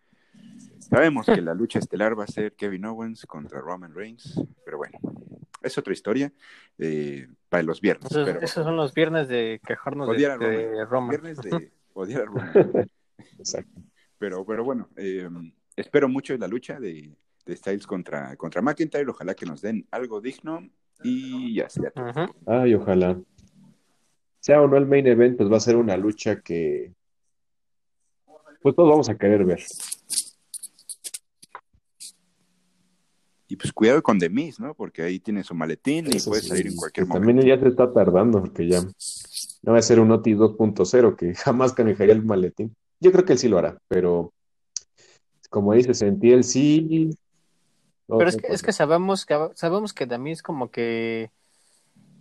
sabemos 0.79 1.25
que 1.25 1.41
la 1.41 1.55
lucha 1.55 1.79
estelar 1.79 2.19
va 2.19 2.25
a 2.25 2.27
ser 2.27 2.55
Kevin 2.57 2.85
Owens 2.85 3.25
contra 3.27 3.61
Roman 3.61 3.95
Reigns, 3.95 4.39
pero 4.65 4.79
bueno, 4.79 4.99
es 5.63 5.79
otra 5.79 5.93
historia 5.93 6.31
eh, 6.79 7.27
para 7.49 7.63
los 7.63 7.81
viernes. 7.81 8.11
Esos, 8.11 8.27
pero 8.27 8.41
esos 8.41 8.65
son 8.65 8.77
los 8.77 8.93
viernes 8.93 9.29
de 9.29 9.63
quejarnos 9.67 10.15
de, 10.15 10.29
Roman. 10.29 10.51
de 10.51 10.85
Roma. 10.85 11.09
Viernes 11.09 11.39
de 11.39 11.73
odiar 11.95 12.23
a 12.23 12.25
Roman. 12.27 12.89
Exacto. 13.39 13.81
Pero, 14.19 14.45
pero 14.45 14.63
bueno, 14.63 14.91
eh, 14.97 15.27
espero 15.77 16.09
mucho 16.09 16.37
la 16.37 16.49
lucha 16.49 16.79
de, 16.79 17.17
de 17.45 17.57
Styles 17.57 17.87
contra, 17.87 18.37
contra 18.37 18.63
McIntyre. 18.63 19.11
Ojalá 19.11 19.35
que 19.35 19.47
nos 19.47 19.61
den 19.61 19.87
algo 19.91 20.21
digno 20.21 20.69
y 21.03 21.55
ya. 21.55 21.69
Ujú. 21.97 22.35
Ay, 22.47 22.75
ojalá. 22.75 23.21
Sea 24.41 24.61
o 24.61 24.69
no 24.69 24.77
el 24.77 24.87
main 24.87 25.07
event, 25.07 25.37
pues 25.37 25.51
va 25.51 25.57
a 25.57 25.61
ser 25.61 25.77
una 25.77 25.97
lucha 25.97 26.41
que 26.41 26.93
pues 28.65 28.75
todos 28.75 28.89
vamos 28.89 29.09
a 29.11 29.19
querer 29.19 29.45
ver. 29.45 29.61
Y 33.47 33.57
pues 33.57 33.73
cuidado 33.75 34.03
con 34.03 34.19
Demis, 34.19 34.59
¿no? 34.59 34.73
Porque 34.73 35.03
ahí 35.03 35.21
tiene 35.21 35.45
su 35.45 35.55
maletín 35.55 36.07
y 36.07 36.19
puede 36.19 36.41
sí, 36.41 36.49
salir 36.49 36.69
en 36.69 36.77
cualquier 36.77 37.07
momento. 37.07 37.27
También 37.27 37.47
ya 37.47 37.63
se 37.63 37.69
está 37.69 37.93
tardando, 37.93 38.41
porque 38.41 38.67
ya 38.67 38.81
no 38.81 39.73
va 39.73 39.79
a 39.79 39.83
ser 39.83 40.01
un 40.01 40.11
Otis 40.11 40.39
2.0 40.39 41.15
que 41.15 41.35
jamás 41.35 41.75
canejaría 41.75 42.15
el 42.15 42.25
maletín. 42.25 42.75
Yo 43.01 43.13
creo 43.13 43.27
que 43.27 43.35
él 43.35 43.39
sí 43.39 43.49
lo 43.49 43.59
hará, 43.59 43.77
pero 43.87 44.33
como 45.51 45.75
dices, 45.75 46.01
en 46.03 46.19
TLC. 46.19 47.15
Pero 48.07 48.29
es 48.29 48.37
que, 48.37 48.47
es 48.49 48.63
que 48.63 48.73
sabemos 48.73 49.25
que 49.25 49.49
sabemos 49.55 49.93
que 49.93 50.07
también 50.07 50.35
es 50.35 50.43
como 50.43 50.71
que 50.71 51.31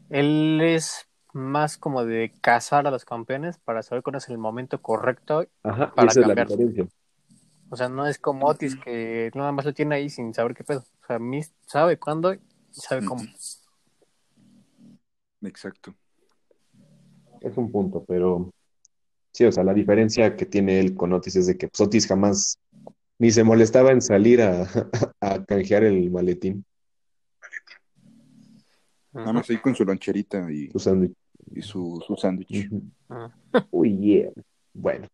él 0.10 0.62
es 0.62 1.08
más 1.34 1.78
como 1.78 2.06
de 2.06 2.32
cazar 2.42 2.88
a 2.88 2.92
los 2.92 3.06
campeones 3.06 3.58
para 3.58 3.84
saber 3.84 4.04
cuándo 4.04 4.20
es 4.20 4.30
el 4.30 4.38
momento 4.38 4.82
correcto. 4.82 5.46
Ajá, 5.64 5.94
para 5.94 6.12
esa 6.12 6.22
es 6.22 6.28
la 6.28 6.36
cambiar. 6.36 6.88
O 7.70 7.76
sea, 7.76 7.90
no 7.90 8.06
es 8.06 8.20
como 8.20 8.46
Otis 8.46 8.76
que 8.76 9.32
nada 9.34 9.52
más 9.52 9.66
lo 9.66 9.74
tiene 9.74 9.96
ahí 9.96 10.10
sin 10.10 10.34
saber 10.34 10.54
qué 10.54 10.64
pedo. 10.64 10.84
O 11.02 11.08
sea, 11.08 11.18
Miz 11.18 11.52
sabe 11.66 11.98
cuándo 11.98 12.34
y 12.34 12.40
sabe 12.72 13.04
cómo. 13.04 13.24
Exacto. 15.42 15.96
Es 17.42 17.58
un 17.58 17.72
punto, 17.72 18.06
pero 18.06 18.54
sí, 19.32 19.44
o 19.46 19.52
sea, 19.52 19.64
la 19.64 19.74
diferencia 19.74 20.36
que 20.36 20.46
tiene 20.46 20.80
él 20.80 20.96
con 20.96 21.12
Otis 21.14 21.36
es 21.36 21.48
de 21.48 21.58
que 21.58 21.68
pues, 21.68 21.82
Otis 21.82 22.08
jamás 22.08 22.60
ni 23.24 23.32
se 23.32 23.46
molestaba 23.46 23.92
en 23.92 24.02
salir 24.02 24.42
a, 24.42 24.64
a 25.22 25.46
canjear 25.46 25.86
el 25.86 26.12
maletín, 26.12 26.66
Nada 29.14 29.32
más 29.32 29.50
ahí 29.50 29.60
con 29.60 29.74
su 29.74 29.86
loncherita 29.86 30.52
y, 30.52 30.70
su 30.72 30.80
sándwich. 30.80 31.14
y 31.56 31.62
su, 31.62 32.04
su 32.06 32.18
sándwich. 32.18 32.70
Uy, 33.72 33.98
yeah. 33.98 34.32
Bueno. 34.74 35.08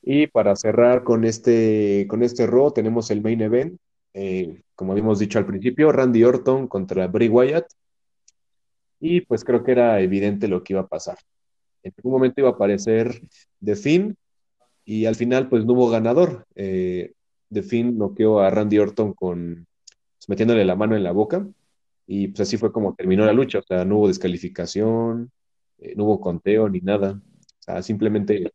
Y 0.00 0.28
para 0.28 0.56
cerrar 0.56 1.04
con 1.04 1.24
este, 1.24 2.06
con 2.08 2.22
este 2.22 2.46
Raw, 2.46 2.70
tenemos 2.72 3.10
el 3.10 3.20
main 3.20 3.42
event. 3.42 3.78
Eh, 4.14 4.62
como 4.74 4.92
habíamos 4.92 5.18
dicho 5.18 5.38
al 5.38 5.44
principio, 5.44 5.92
Randy 5.92 6.24
Orton 6.24 6.68
contra 6.68 7.06
Bray 7.06 7.28
Wyatt. 7.28 7.66
Y 8.98 9.20
pues 9.22 9.44
creo 9.44 9.62
que 9.62 9.72
era 9.72 10.00
evidente 10.00 10.48
lo 10.48 10.64
que 10.64 10.72
iba 10.72 10.80
a 10.80 10.88
pasar. 10.88 11.18
En 11.82 11.92
algún 11.98 12.12
momento 12.12 12.40
iba 12.40 12.48
a 12.48 12.52
aparecer 12.52 13.20
The 13.62 13.76
Finn 13.76 14.16
y 14.86 15.04
al 15.04 15.16
final 15.16 15.48
pues 15.48 15.66
no 15.66 15.74
hubo 15.74 15.90
ganador. 15.90 16.46
Eh, 16.54 17.12
The 17.52 17.62
Finn 17.62 17.98
noqueó 17.98 18.40
a 18.40 18.50
Randy 18.50 18.78
Orton 18.78 19.12
con 19.12 19.66
pues, 20.16 20.28
metiéndole 20.28 20.64
la 20.64 20.76
mano 20.76 20.96
en 20.96 21.02
la 21.02 21.12
boca 21.12 21.46
y 22.06 22.28
pues 22.28 22.40
así 22.40 22.56
fue 22.56 22.72
como 22.72 22.94
terminó 22.94 23.26
la 23.26 23.32
lucha. 23.32 23.58
O 23.58 23.62
sea, 23.62 23.84
no 23.84 23.98
hubo 23.98 24.08
descalificación, 24.08 25.32
eh, 25.78 25.94
no 25.96 26.04
hubo 26.04 26.20
conteo 26.20 26.68
ni 26.68 26.80
nada. 26.80 27.20
O 27.20 27.62
sea, 27.62 27.82
simplemente 27.82 28.52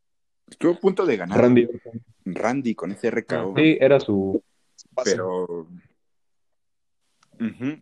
Estuvo 0.50 0.72
a 0.72 0.80
punto 0.80 1.06
de 1.06 1.18
ganar 1.18 1.40
Randy 1.40 1.66
Orton. 1.66 2.02
Randy 2.26 2.76
con 2.76 2.92
ese 2.92 3.12
RKO. 3.12 3.54
Sí, 3.58 3.78
era 3.80 4.00
su, 4.00 4.42
su 4.76 4.88
pase. 4.90 5.12
pero 5.12 5.68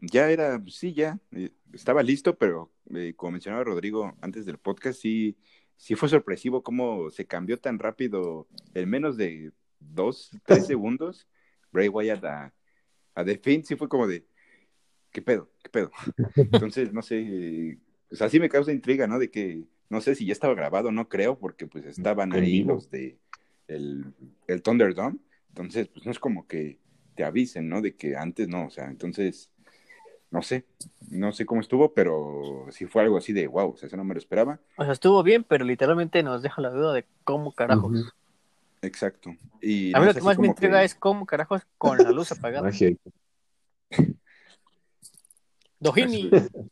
ya 0.02 0.30
era, 0.30 0.64
sí, 0.68 0.94
ya 0.94 1.20
eh, 1.32 1.52
estaba 1.74 2.02
listo, 2.02 2.38
pero 2.38 2.72
eh, 2.96 3.14
como 3.16 3.34
mencionaba 3.34 3.64
Rodrigo 3.64 4.16
antes 4.22 4.46
del 4.46 4.58
podcast, 4.58 5.02
sí, 5.02 5.38
sí 5.80 5.96
fue 5.96 6.10
sorpresivo 6.10 6.62
cómo 6.62 7.10
se 7.10 7.26
cambió 7.26 7.58
tan 7.58 7.80
rápido 7.80 8.48
en 8.74 8.90
menos 8.90 9.16
de 9.16 9.54
dos, 9.80 10.30
tres 10.46 10.68
segundos, 10.68 11.28
Bray 11.72 11.88
Wyatt 11.88 12.24
a, 12.26 12.54
a 13.16 13.24
The 13.24 13.38
Fiend, 13.38 13.64
sí 13.64 13.78
fue 13.78 13.88
como 13.88 14.06
de, 14.06 14.26
¿qué 15.12 15.22
pedo? 15.22 15.50
¿Qué 15.64 15.70
pedo? 15.70 15.92
Entonces, 16.36 16.92
no 16.92 17.02
sé, 17.02 17.80
pues 18.10 18.22
así 18.22 18.40
me 18.42 18.50
causa 18.50 18.74
intriga, 18.74 19.08
¿no? 19.08 19.20
De 19.20 19.32
que, 19.32 19.64
no 19.90 20.02
sé 20.02 20.16
si 20.16 20.26
ya 20.26 20.34
estaba 20.34 20.54
grabado, 20.54 20.92
no 20.92 21.08
creo, 21.08 21.40
porque 21.40 21.66
pues 21.66 21.86
estaban 21.86 22.34
ahí 22.34 22.60
vivo. 22.60 22.74
los 22.74 22.92
de 22.92 23.18
el, 23.68 24.14
el 24.48 24.62
Thunderdome, 24.62 25.18
entonces, 25.48 25.88
pues 25.88 26.06
no 26.06 26.12
es 26.12 26.20
como 26.20 26.46
que 26.46 26.78
te 27.16 27.24
avisen, 27.24 27.70
¿no? 27.70 27.82
De 27.82 27.96
que 27.96 28.18
antes 28.18 28.50
no, 28.50 28.66
o 28.66 28.70
sea, 28.70 28.90
entonces, 28.90 29.50
no 30.32 30.42
sé, 30.42 30.66
no 31.10 31.32
sé 31.32 31.46
cómo 31.46 31.62
estuvo, 31.62 31.94
pero 31.94 32.66
sí 32.72 32.86
fue 32.86 33.02
algo 33.04 33.18
así 33.18 33.34
de, 33.34 33.48
wow, 33.48 33.72
o 33.74 33.78
sea, 33.78 33.88
eso 33.88 33.98
no 33.98 34.04
me 34.04 34.14
lo 34.14 34.20
esperaba. 34.20 34.60
O 34.78 34.84
sea, 34.84 34.94
estuvo 34.94 35.24
bien, 35.24 35.44
pero 35.44 35.66
literalmente 35.66 36.22
nos 36.24 36.42
deja 36.42 36.62
la 36.62 36.70
duda 36.70 36.94
de 36.94 37.06
cómo 37.24 37.52
carajos. 37.54 38.14
Exacto. 38.82 39.36
Y 39.62 39.94
A 39.94 40.00
mí 40.00 40.06
lo 40.06 40.14
que 40.14 40.22
más 40.22 40.38
me 40.40 40.48
intriga 40.48 40.80
que- 40.80 40.86
es 40.86 40.96
cómo 40.96 41.26
carajos 41.26 41.68
con 41.78 41.98
la 41.98 42.12
luz 42.12 42.32
apagada. 42.32 42.70
Dojini. 45.80 46.32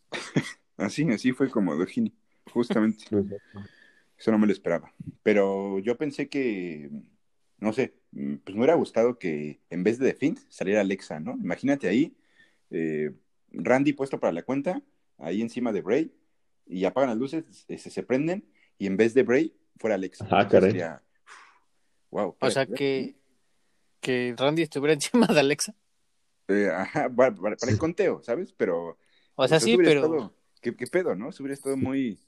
Así, 0.78 1.10
así 1.10 1.32
fue 1.32 1.50
como 1.50 1.76
Dojini, 1.76 2.14
justamente. 2.54 3.06
Eso 4.16 4.32
no 4.32 4.38
me 4.38 4.46
lo 4.46 4.54
esperaba. 4.54 4.94
Pero 5.24 5.80
yo 5.80 5.98
pensé 5.98 6.30
que, 6.30 6.92
no 7.58 7.74
sé, 7.74 7.96
pues 8.12 8.56
me 8.56 8.58
hubiera 8.58 8.76
gustado 8.76 9.18
que 9.18 9.60
en 9.72 9.84
vez 9.84 9.98
de 9.98 10.14
The 10.14 10.36
saliera 10.50 10.82
Alexa, 10.82 11.20
¿no? 11.20 11.32
Imagínate 11.32 11.88
ahí, 11.88 12.16
eh, 12.70 13.12
Randy 13.52 13.94
puesto 13.94 14.20
para 14.20 14.34
la 14.34 14.44
cuenta, 14.44 14.82
ahí 15.18 15.42
encima 15.42 15.72
de 15.72 15.82
Bray, 15.82 16.14
y 16.66 16.86
apagan 16.86 17.10
las 17.10 17.18
luces, 17.18 17.46
se, 17.68 17.78
se 17.78 18.04
prenden, 18.04 18.46
y 18.78 18.88
en 18.88 18.98
vez 18.98 19.14
de 19.14 19.24
Bray 19.24 19.56
fuera 19.78 19.96
Alexa. 19.96 20.28
Ah, 20.30 20.48
caray. 20.48 20.72
sería, 20.72 21.02
wow. 22.12 22.36
O 22.40 22.50
sea 22.52 22.66
que, 22.66 23.16
que 24.02 24.36
Randy 24.38 24.64
estuviera 24.64 24.94
encima 24.94 25.28
de 25.28 25.40
Alexa. 25.40 25.74
Eh, 26.50 26.70
ajá, 26.74 27.10
para, 27.10 27.36
para- 27.36 27.56
para 27.58 27.72
el 27.72 27.78
conteo, 27.78 28.22
¿sabes? 28.24 28.54
Pero... 28.54 28.98
O 29.36 29.48
sea, 29.48 29.60
sí, 29.60 29.76
pero. 29.78 30.02
estado- 30.02 30.34
¿qué, 30.62 30.76
qué 30.76 30.88
pedo, 30.88 31.16
no? 31.16 31.30
Eso 31.30 31.44
hubiera 31.44 31.54
estado 31.54 31.78
muy... 31.78 32.20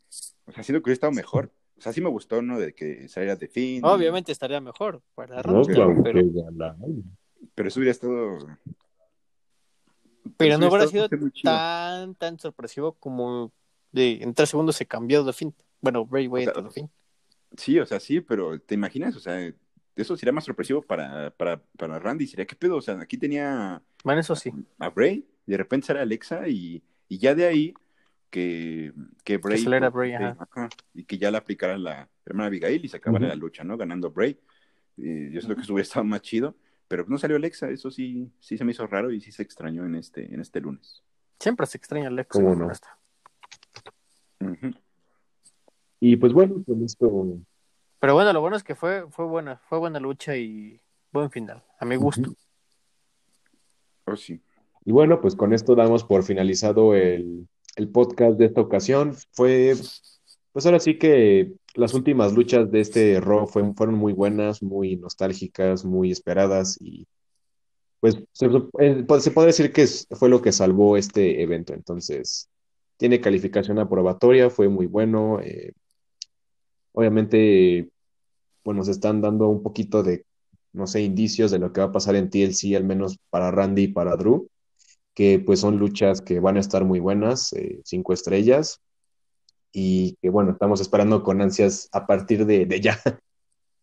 O 0.46 0.52
sea, 0.52 0.64
siento 0.64 0.82
que 0.82 0.90
hubiera 0.90 0.94
estado 0.96 1.12
mejor. 1.14 1.52
O 1.78 1.82
sea, 1.82 1.94
sí 1.94 2.02
me 2.02 2.10
gustó, 2.10 2.42
¿no? 2.42 2.60
De 2.60 2.74
que 2.74 3.08
saliera 3.08 3.38
Fiend. 3.38 3.86
y- 3.86 3.88
Obviamente 3.88 4.32
estaría 4.32 4.60
mejor 4.60 5.02
para 5.16 5.38
No, 5.38 5.64
Randy, 5.64 5.74
claro 5.74 5.96
pero. 6.04 6.22
Pero 7.56 7.68
eso 7.70 7.80
hubiera 7.80 7.92
estado... 7.92 8.38
pero 10.38 10.58
no 10.58 10.68
hubiera 10.68 10.86
estado 10.86 11.10
sido 11.10 11.32
tan, 11.44 12.16
tan 12.16 12.40
sorpresivo 12.40 12.94
como 12.94 13.52
de 13.92 14.20
en 14.22 14.34
tres 14.34 14.50
segundos 14.50 14.76
se 14.76 14.86
cambió 14.86 15.24
de 15.24 15.34
fin. 15.34 15.54
Bueno, 15.82 16.06
Bray 16.06 16.28
Wyatt 16.28 16.54
sea, 16.54 16.62
a 16.62 16.68
The 16.68 16.72
Fiend. 16.72 16.90
Sí, 17.58 17.80
o 17.80 17.86
sea, 17.86 18.00
sí, 18.00 18.22
pero 18.22 18.60
¿te 18.60 18.76
imaginas? 18.76 19.16
O 19.16 19.20
sea, 19.20 19.52
eso 19.96 20.16
sería 20.18 20.32
más 20.32 20.46
sorpresivo 20.46 20.82
para, 20.82 21.32
para, 21.32 21.62
para 21.78 22.00
Randy. 22.00 22.28
Sería, 22.28 22.46
¿qué 22.46 22.56
pedo? 22.56 22.78
O 22.78 22.82
sea, 22.82 23.00
aquí 23.00 23.18
tenía 23.18 23.82
Bueno, 24.04 24.22
eso 24.22 24.36
sí. 24.36 24.52
a 24.78 24.90
Bray, 24.90 25.26
de 25.46 25.58
repente 25.58 25.88
sale 25.88 26.02
Alexa 26.02 26.48
y, 26.48 26.84
y 27.08 27.18
ya 27.18 27.34
de 27.34 27.48
ahí 27.48 27.74
que, 28.30 28.94
que 29.24 29.38
Bray... 29.38 29.64
pues, 29.64 29.92
Bray, 29.92 30.14
ajá. 30.14 30.38
ajá, 30.40 30.70
y 30.94 31.04
que 31.04 31.18
ya 31.18 31.32
le 31.32 31.38
aplicara 31.38 31.78
la 31.78 32.08
hermana 32.26 32.48
Abigail 32.48 32.86
y 32.86 32.88
se 32.88 32.98
acabara 32.98 33.28
la 33.28 33.36
lucha, 33.36 33.64
¿no? 33.64 33.78
Ganando 33.78 34.12
Bray. 34.12 34.38
Yo 34.96 35.40
siento 35.40 35.56
que 35.56 35.62
eso 35.62 35.74
hubiera 35.74 35.88
estado 35.88 36.04
más 36.04 36.22
chido, 36.22 36.56
pero 36.90 37.06
no 37.08 37.18
salió 37.20 37.38
Alexa, 37.38 37.70
eso 37.70 37.92
sí, 37.92 38.30
sí 38.40 38.58
se 38.58 38.66
me 38.66 38.72
hizo 38.72 38.86
raro 38.88 39.12
y 39.12 39.22
sí 39.22 39.32
se 39.32 39.44
extrañó 39.44 39.86
en 39.86 39.96
este, 39.96 40.26
en 40.34 40.42
este 40.42 40.60
lunes. 40.60 41.04
Siempre 41.40 41.68
se 41.68 41.78
extraña 41.78 42.08
Alexa. 42.08 42.42
¿Cómo 42.42 42.56
no? 42.56 42.72
Y 46.00 46.16
pues 46.16 46.34
bueno, 46.34 46.64
con 46.66 46.84
esto. 46.84 47.38
Pero 48.00 48.14
bueno, 48.16 48.34
lo 48.34 48.42
bueno 48.42 48.58
es 48.58 48.64
que 48.64 48.74
fue, 48.74 49.06
fue 49.12 49.26
buena, 49.26 49.62
fue 49.70 49.78
buena 49.78 50.00
lucha 50.00 50.36
y 50.36 50.82
buen 51.12 51.30
final, 51.30 51.64
a 51.80 51.86
mi 51.86 51.96
gusto. 51.96 52.34
Oh, 54.06 54.16
sí. 54.16 54.42
Y 54.84 54.92
bueno, 54.92 55.22
pues 55.22 55.36
con 55.36 55.54
esto 55.54 55.76
damos 55.76 56.04
por 56.04 56.24
finalizado 56.24 56.96
el, 56.96 57.48
el 57.76 57.90
podcast 57.90 58.40
de 58.40 58.46
esta 58.46 58.62
ocasión. 58.62 59.14
Fue, 59.34 59.76
pues 60.52 60.66
ahora 60.66 60.80
sí 60.80 60.98
que 60.98 61.54
las 61.76 61.94
últimas 61.94 62.34
luchas 62.34 62.72
de 62.72 62.82
este 62.82 63.20
Raw 63.22 63.48
fue- 63.48 63.74
fueron 63.76 63.96
muy 63.96 64.14
buenas, 64.14 64.62
muy 64.64 64.96
nostálgicas, 64.98 65.86
muy 65.86 66.12
esperadas 66.12 66.78
y 66.82 67.08
pues 68.00 68.18
se, 68.34 68.48
eh, 68.80 69.04
puede 69.34 69.48
decir 69.48 69.74
que 69.74 69.86
fue 70.12 70.30
lo 70.30 70.42
que 70.42 70.52
salvó 70.52 70.98
este 70.98 71.42
evento. 71.44 71.74
Entonces, 71.74 72.50
tiene 72.98 73.22
calificación 73.22 73.80
aprobatoria, 73.80 74.50
fue 74.50 74.70
muy 74.70 74.88
bueno. 74.88 75.40
eh, 75.42 75.74
obviamente, 76.94 77.90
pues 78.64 78.78
nos 78.78 78.88
están 78.88 79.22
dando 79.22 79.50
un 79.50 79.64
poquito 79.64 80.04
de, 80.04 80.26
no 80.74 80.88
sé, 80.88 81.02
indicios 81.02 81.52
de 81.52 81.60
lo 81.60 81.74
que 81.74 81.82
va 81.82 81.88
a 81.88 81.92
pasar 81.92 82.16
en 82.16 82.30
TLC, 82.30 82.76
al 82.76 82.84
menos 82.86 83.18
para 83.30 83.52
Randy 83.52 83.84
y 83.84 83.88
para 83.90 84.16
Drew 84.16 84.50
que 85.16 85.40
pues 85.40 85.60
son 85.62 85.78
luchas 85.78 86.22
que 86.22 86.40
van 86.40 86.58
a 86.58 86.62
estar 86.62 86.86
muy 86.86 87.00
buenas, 87.00 87.54
eh, 87.54 87.82
cinco 87.86 88.14
estrellas, 88.14 88.82
y 89.72 90.16
que 90.22 90.30
bueno, 90.30 90.52
estamos 90.52 90.82
esperando 90.82 91.24
con 91.24 91.42
ansias 91.42 91.90
a 91.92 92.06
partir 92.08 92.46
de, 92.46 92.66
de 92.66 92.82
ya. 92.82 93.00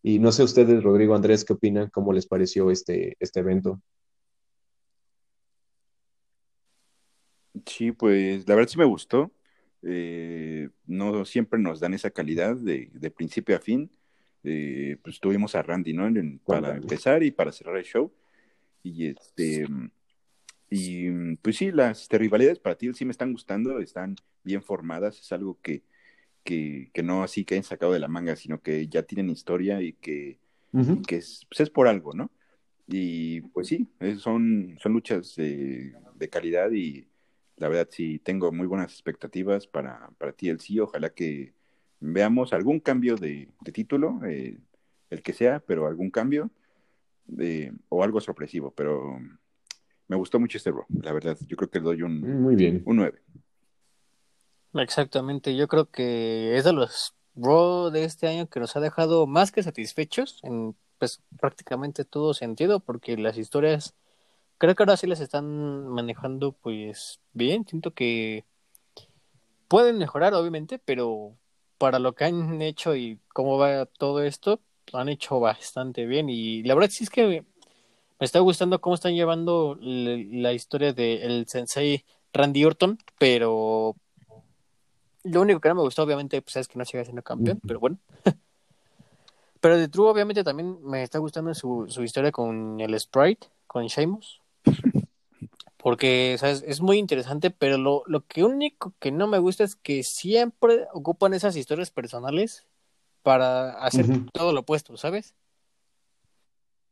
Y 0.03 0.19
no 0.19 0.31
sé 0.31 0.43
ustedes, 0.43 0.83
Rodrigo, 0.83 1.15
Andrés, 1.15 1.43
¿qué 1.43 1.53
opinan? 1.53 1.89
¿Cómo 1.89 2.13
les 2.13 2.27
pareció 2.27 2.71
este, 2.71 3.17
este 3.19 3.39
evento? 3.41 3.81
Sí, 7.65 7.91
pues 7.91 8.47
la 8.47 8.55
verdad 8.55 8.69
sí 8.69 8.77
me 8.77 8.85
gustó. 8.85 9.31
Eh, 9.83 10.69
no 10.85 11.25
siempre 11.25 11.59
nos 11.59 11.79
dan 11.79 11.93
esa 11.93 12.11
calidad 12.11 12.55
de, 12.55 12.89
de 12.93 13.11
principio 13.11 13.55
a 13.55 13.59
fin. 13.59 13.89
Eh, 14.43 14.97
pues 15.03 15.19
tuvimos 15.19 15.55
a 15.55 15.63
Randy, 15.63 15.93
¿no? 15.93 16.07
En- 16.07 16.39
para 16.39 16.75
empezar 16.77 17.23
y 17.23 17.31
para 17.31 17.51
cerrar 17.51 17.77
el 17.77 17.83
show. 17.83 18.11
Y 18.83 19.07
este 19.07 19.65
y 20.69 21.35
pues 21.37 21.57
sí, 21.57 21.71
las 21.71 22.03
este, 22.03 22.17
rivalidades 22.17 22.59
para 22.59 22.77
ti 22.77 22.93
sí 22.93 23.05
me 23.05 23.11
están 23.11 23.31
gustando, 23.31 23.79
están 23.79 24.15
bien 24.43 24.61
formadas, 24.63 25.19
es 25.19 25.31
algo 25.31 25.59
que, 25.61 25.83
que, 26.43 26.91
que 26.93 27.03
no 27.03 27.23
así 27.23 27.45
que 27.45 27.55
hayan 27.55 27.63
sacado 27.65 27.93
de 27.93 27.99
la 27.99 28.07
manga, 28.09 28.35
sino 28.35 28.61
que 28.61 28.87
ya 28.87 29.03
tienen 29.03 29.29
historia 29.29 29.81
y 29.81 29.93
que, 29.93 30.39
y 30.99 31.01
que 31.03 31.17
es, 31.17 31.45
pues 31.49 31.61
es 31.61 31.69
por 31.69 31.87
algo, 31.87 32.13
¿no? 32.13 32.31
Y 32.87 33.41
pues 33.41 33.67
sí, 33.67 33.87
es- 33.99 34.21
son, 34.21 34.77
son 34.81 34.93
luchas 34.93 35.35
de, 35.35 35.93
de 36.15 36.29
calidad 36.29 36.71
y 36.71 37.07
la 37.57 37.67
verdad 37.69 37.87
sí 37.91 38.19
tengo 38.19 38.51
muy 38.51 38.67
buenas 38.67 38.91
expectativas 38.93 39.67
para, 39.67 40.09
para 40.17 40.31
TLC. 40.33 40.79
Ojalá 40.81 41.09
que 41.13 41.53
veamos 41.99 42.53
algún 42.53 42.79
cambio 42.79 43.15
de, 43.17 43.49
de 43.61 43.71
título, 43.71 44.19
eh, 44.25 44.57
el 45.09 45.21
que 45.23 45.33
sea, 45.33 45.59
pero 45.59 45.87
algún 45.87 46.11
cambio 46.11 46.51
eh, 47.39 47.71
o 47.89 48.03
algo 48.03 48.21
sorpresivo. 48.21 48.71
Pero 48.71 49.19
me 50.07 50.15
gustó 50.15 50.39
mucho 50.39 50.57
este 50.57 50.71
Raw, 50.71 50.85
la 51.01 51.13
verdad. 51.13 51.37
Yo 51.47 51.57
creo 51.57 51.69
que 51.69 51.79
le 51.79 51.85
doy 51.85 52.01
un, 52.03 52.41
Muy 52.41 52.55
bien. 52.55 52.81
un 52.85 52.97
9. 52.97 53.21
Exactamente, 54.73 55.55
yo 55.55 55.67
creo 55.67 55.89
que 55.89 56.55
es 56.57 56.63
de 56.63 56.73
los 56.73 57.15
Raw 57.35 57.89
de 57.89 58.03
este 58.03 58.27
año 58.27 58.47
que 58.47 58.59
nos 58.59 58.75
ha 58.75 58.79
dejado 58.79 59.27
más 59.27 59.51
que 59.51 59.63
satisfechos 59.63 60.39
en 60.43 60.75
pues 60.97 61.21
prácticamente 61.39 62.05
todo 62.05 62.33
sentido, 62.33 62.79
porque 62.79 63.17
las 63.17 63.37
historias 63.37 63.95
creo 64.57 64.75
que 64.75 64.83
ahora 64.83 64.97
sí 64.97 65.07
las 65.07 65.19
están 65.19 65.87
manejando 65.87 66.53
pues 66.53 67.19
bien, 67.33 67.65
siento 67.67 67.93
que 67.93 68.45
pueden 69.67 69.97
mejorar 69.97 70.33
obviamente, 70.33 70.79
pero 70.79 71.37
para 71.77 71.99
lo 71.99 72.15
que 72.15 72.25
han 72.25 72.61
hecho 72.61 72.95
y 72.95 73.19
cómo 73.33 73.57
va 73.57 73.85
todo 73.85 74.23
esto, 74.23 74.61
lo 74.91 74.99
han 74.99 75.09
hecho 75.09 75.39
bastante 75.39 76.05
bien 76.05 76.29
y 76.29 76.63
la 76.63 76.73
verdad 76.73 76.89
sí 76.89 77.03
es 77.03 77.09
que 77.09 77.45
me 78.19 78.25
está 78.25 78.39
gustando 78.39 78.81
cómo 78.81 78.95
están 78.95 79.15
llevando 79.15 79.75
le- 79.79 80.25
la 80.25 80.53
historia 80.53 80.93
del 80.93 81.45
sensei 81.47 82.03
Randy 82.33 82.65
Orton, 82.65 82.97
pero 83.19 83.95
lo 85.23 85.41
único 85.41 85.59
que 85.59 85.69
no 85.69 85.75
me 85.75 85.81
gustó, 85.81 86.03
obviamente, 86.03 86.41
pues 86.41 86.55
es 86.57 86.67
que 86.67 86.77
no 86.79 86.85
siga 86.85 87.03
siendo 87.03 87.21
campeón, 87.21 87.61
pero 87.65 87.79
bueno. 87.79 87.97
pero 89.59 89.77
de 89.77 89.87
True, 89.87 90.09
obviamente, 90.09 90.43
también 90.43 90.81
me 90.83 91.03
está 91.03 91.19
gustando 91.19 91.53
su, 91.53 91.85
su 91.89 92.03
historia 92.03 92.31
con 92.31 92.79
el 92.79 92.97
Sprite, 92.99 93.47
con 93.65 93.85
Sheamus. 93.87 94.41
Porque, 95.77 96.35
¿sabes? 96.39 96.63
Es 96.67 96.81
muy 96.81 96.97
interesante, 96.97 97.49
pero 97.51 97.77
lo, 97.77 98.03
lo 98.07 98.25
que 98.25 98.43
único 98.43 98.93
que 98.99 99.11
no 99.11 99.27
me 99.27 99.37
gusta 99.37 99.63
es 99.63 99.75
que 99.75 100.03
siempre 100.03 100.87
ocupan 100.93 101.33
esas 101.33 101.55
historias 101.55 101.91
personales 101.91 102.65
para 103.21 103.71
hacer 103.79 104.05
todo 104.33 104.53
lo 104.53 104.61
opuesto, 104.61 104.97
¿sabes? 104.97 105.35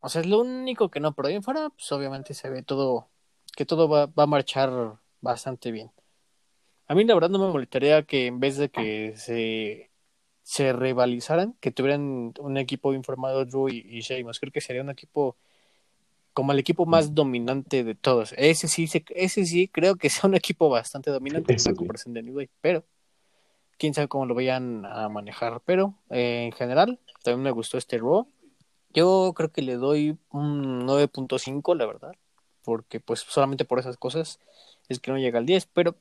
O 0.06 0.10
sea, 0.10 0.22
es 0.22 0.28
lo 0.28 0.42
único 0.42 0.90
que 0.92 1.00
no, 1.00 1.14
pero 1.16 1.28
ahí 1.28 1.34
en 1.36 1.42
fuera, 1.42 1.70
pues 1.72 1.92
obviamente 1.92 2.36
se 2.36 2.50
ve 2.50 2.62
todo, 2.62 3.10
que 3.56 3.66
todo 3.66 3.90
va, 3.90 4.06
va 4.06 4.24
a 4.24 4.28
marchar 4.28 4.98
bastante 5.22 5.72
bien. 5.72 5.92
A 6.88 6.94
mí 6.94 7.04
la 7.06 7.16
verdad 7.16 7.30
no 7.30 7.40
me 7.40 7.52
molestaría 7.52 8.04
que 8.04 8.28
en 8.28 8.40
vez 8.40 8.58
de 8.58 8.70
que 8.70 9.14
se, 9.18 9.90
se 10.44 10.74
rivalizaran, 10.74 11.56
que 11.60 11.72
tuvieran 11.72 12.34
un 12.40 12.58
equipo 12.58 12.94
informado 12.94 13.46
Drew 13.46 13.70
y, 13.70 13.80
y 13.90 14.02
Sheamus. 14.02 14.40
Creo 14.40 14.52
que 14.54 14.62
sería 14.62 14.84
un 14.84 14.92
equipo 14.92 15.36
como 16.34 16.52
el 16.52 16.60
equipo 16.60 16.86
más 16.86 17.16
dominante 17.16 17.84
de 17.84 17.96
todos. 17.96 18.36
Ese 18.38 18.68
sí, 18.68 18.86
se- 18.86 19.06
ese 19.10 19.44
sí 19.46 19.68
creo 19.70 19.96
que 19.96 20.10
sea 20.12 20.28
un 20.28 20.36
equipo 20.36 20.70
bastante 20.70 21.10
dominante 21.10 21.54
en 21.54 21.58
comparación 21.78 22.14
de 22.14 22.22
New 22.22 22.36
Day, 22.36 22.50
pero 22.62 22.84
quién 23.80 23.96
sabe 23.96 24.08
cómo 24.08 24.28
lo 24.28 24.36
vayan 24.36 24.86
a 24.86 25.10
manejar. 25.10 25.62
Pero 25.66 25.96
eh, 26.12 26.44
en 26.46 26.52
general, 26.52 27.00
también 27.24 27.42
me 27.42 27.52
gustó 27.52 27.80
este 27.80 27.98
Raw 27.98 28.28
Yo 28.96 29.34
creo 29.36 29.52
que 29.52 29.62
le 29.62 29.76
doy 29.76 30.18
un 30.32 30.86
9.5, 30.86 31.76
la 31.76 31.86
verdad, 31.86 32.14
porque 32.64 33.02
pues 33.02 33.20
solamente 33.20 33.66
por 33.66 33.80
esas 33.80 33.98
cosas 33.98 34.40
es 34.88 35.00
que 35.00 35.12
no 35.12 35.18
llega 35.18 35.38
al 35.38 35.46
10, 35.46 35.66
pero 35.68 35.98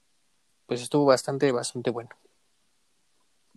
pues 0.67 0.81
estuvo 0.81 1.05
bastante, 1.05 1.51
bastante 1.51 1.91
bueno. 1.91 2.11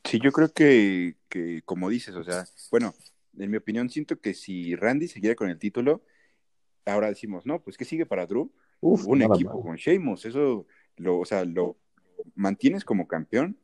Sí, 0.03 0.19
yo 0.19 0.31
creo 0.31 0.51
que, 0.51 1.17
que 1.29 1.61
como 1.65 1.89
dices, 1.89 2.15
o 2.15 2.23
sea, 2.23 2.45
bueno, 2.71 2.95
en 3.37 3.51
mi 3.51 3.57
opinión 3.57 3.89
siento 3.89 4.19
que 4.19 4.33
si 4.33 4.75
Randy 4.75 5.07
siguiera 5.07 5.35
con 5.35 5.49
el 5.49 5.59
título, 5.59 6.01
ahora 6.85 7.09
decimos, 7.09 7.45
no, 7.45 7.61
pues 7.61 7.77
¿qué 7.77 7.85
sigue 7.85 8.05
para 8.05 8.25
Drew? 8.25 8.51
Uf, 8.79 9.05
un 9.05 9.21
equipo 9.21 9.55
mal. 9.55 9.61
con 9.61 9.75
Sheamus, 9.75 10.25
eso 10.25 10.65
lo, 10.95 11.19
o 11.19 11.25
sea, 11.25 11.45
lo 11.45 11.77
mantienes 12.35 12.83
como 12.83 13.07
campeón 13.07 13.57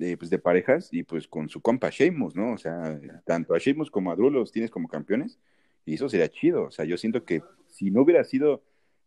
de, 0.00 0.16
pues, 0.16 0.30
de 0.30 0.38
parejas 0.38 0.88
y 0.92 1.02
pues 1.02 1.28
con 1.28 1.50
su 1.50 1.60
compa 1.60 1.90
Sheamus, 1.90 2.34
¿no? 2.34 2.54
O 2.54 2.58
sea, 2.58 2.98
tanto 3.26 3.54
a 3.54 3.58
Sheamus 3.58 3.90
como 3.90 4.10
a 4.10 4.16
Drew 4.16 4.30
los 4.30 4.50
tienes 4.50 4.70
como 4.70 4.88
campeones 4.88 5.38
y 5.84 5.94
eso 5.94 6.08
sería 6.08 6.28
chido, 6.30 6.64
o 6.64 6.70
sea, 6.70 6.86
yo 6.86 6.96
siento 6.96 7.22
que 7.24 7.42
si 7.68 7.90
no 7.90 8.00
hubiera 8.02 8.24
sido 8.24 8.62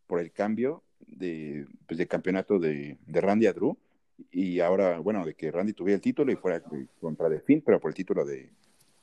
por 0.05 0.19
el 0.19 0.31
cambio 0.31 0.83
de, 1.07 1.65
pues, 1.87 1.97
de 1.97 2.05
campeonato 2.07 2.59
de, 2.59 2.99
de 3.07 3.21
Randy 3.21 3.47
a 3.47 3.53
Drew 3.53 3.75
y 4.31 4.59
ahora, 4.59 4.99
bueno, 4.99 5.25
de 5.25 5.33
que 5.33 5.49
Randy 5.51 5.73
tuviera 5.73 5.95
el 5.95 6.01
título 6.01 6.31
y 6.31 6.35
fuera 6.35 6.61
contra 7.01 7.27
The 7.27 7.39
Finn, 7.39 7.63
pero 7.65 7.79
por 7.79 7.89
el 7.89 7.95
título 7.95 8.23
de, 8.23 8.51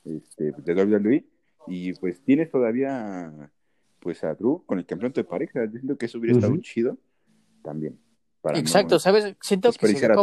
este, 0.05 0.53
de 0.53 0.73
WWE 0.73 1.25
y 1.67 1.91
pues 1.93 2.21
tienes 2.21 2.49
todavía 2.49 3.51
pues 3.99 4.23
a 4.23 4.33
Drew 4.33 4.63
con 4.65 4.79
el 4.79 4.85
campeonato 4.85 5.19
de 5.19 5.25
pareja, 5.25 5.65
yo 5.65 5.71
siento 5.77 5.97
que 5.97 6.05
eso 6.05 6.19
hubiera 6.19 6.37
estado 6.37 6.53
Ujú. 6.53 6.61
chido 6.61 6.97
también. 7.61 7.99
para 8.39 8.57
Exacto, 8.57 8.95
no- 8.95 8.99
¿sabes? 8.99 9.35
Siento 9.41 9.73
que 9.73 9.87
sería 9.87 10.13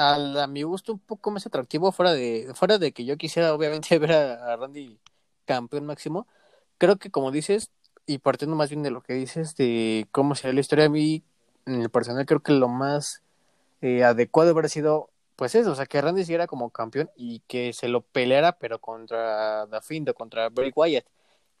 a 0.00 0.46
mi 0.46 0.62
gusto 0.62 0.92
un 0.92 0.98
poco 0.98 1.30
más 1.30 1.46
atractivo 1.46 1.92
fuera 1.92 2.12
de 2.12 2.52
fuera 2.54 2.78
de 2.78 2.92
que 2.92 3.04
yo 3.04 3.16
quisiera 3.16 3.54
obviamente 3.54 3.98
ver 3.98 4.12
a, 4.12 4.56
Randy 4.56 4.98
campeón 5.44 5.86
máximo. 5.86 6.26
Creo 6.78 6.96
que 6.98 7.10
como 7.10 7.30
dices 7.30 7.70
y 8.06 8.18
partiendo 8.18 8.56
más 8.56 8.70
bien 8.70 8.82
de 8.82 8.90
lo 8.90 9.02
que 9.02 9.14
dices 9.14 9.56
de 9.56 10.08
cómo 10.12 10.34
sería 10.34 10.54
la 10.54 10.60
historia 10.60 10.86
a 10.86 10.88
mí 10.88 11.22
en 11.66 11.82
el 11.82 11.90
personal 11.90 12.26
creo 12.26 12.40
que 12.40 12.52
lo 12.52 12.68
más 12.68 13.22
eh, 13.82 14.04
adecuado 14.04 14.52
hubiera 14.52 14.68
sido 14.68 15.10
pues 15.36 15.54
eso, 15.54 15.72
o 15.72 15.74
sea, 15.74 15.86
que 15.86 16.00
Randy 16.00 16.22
siguiera 16.24 16.46
como 16.46 16.70
campeón 16.70 17.10
y 17.16 17.40
que 17.48 17.72
se 17.72 17.88
lo 17.88 18.02
peleara 18.02 18.52
pero 18.58 18.78
contra 18.80 19.66
The 19.70 19.80
Fiend 19.82 20.10
o 20.10 20.14
contra 20.14 20.50
Bray 20.50 20.72
Wyatt 20.74 21.06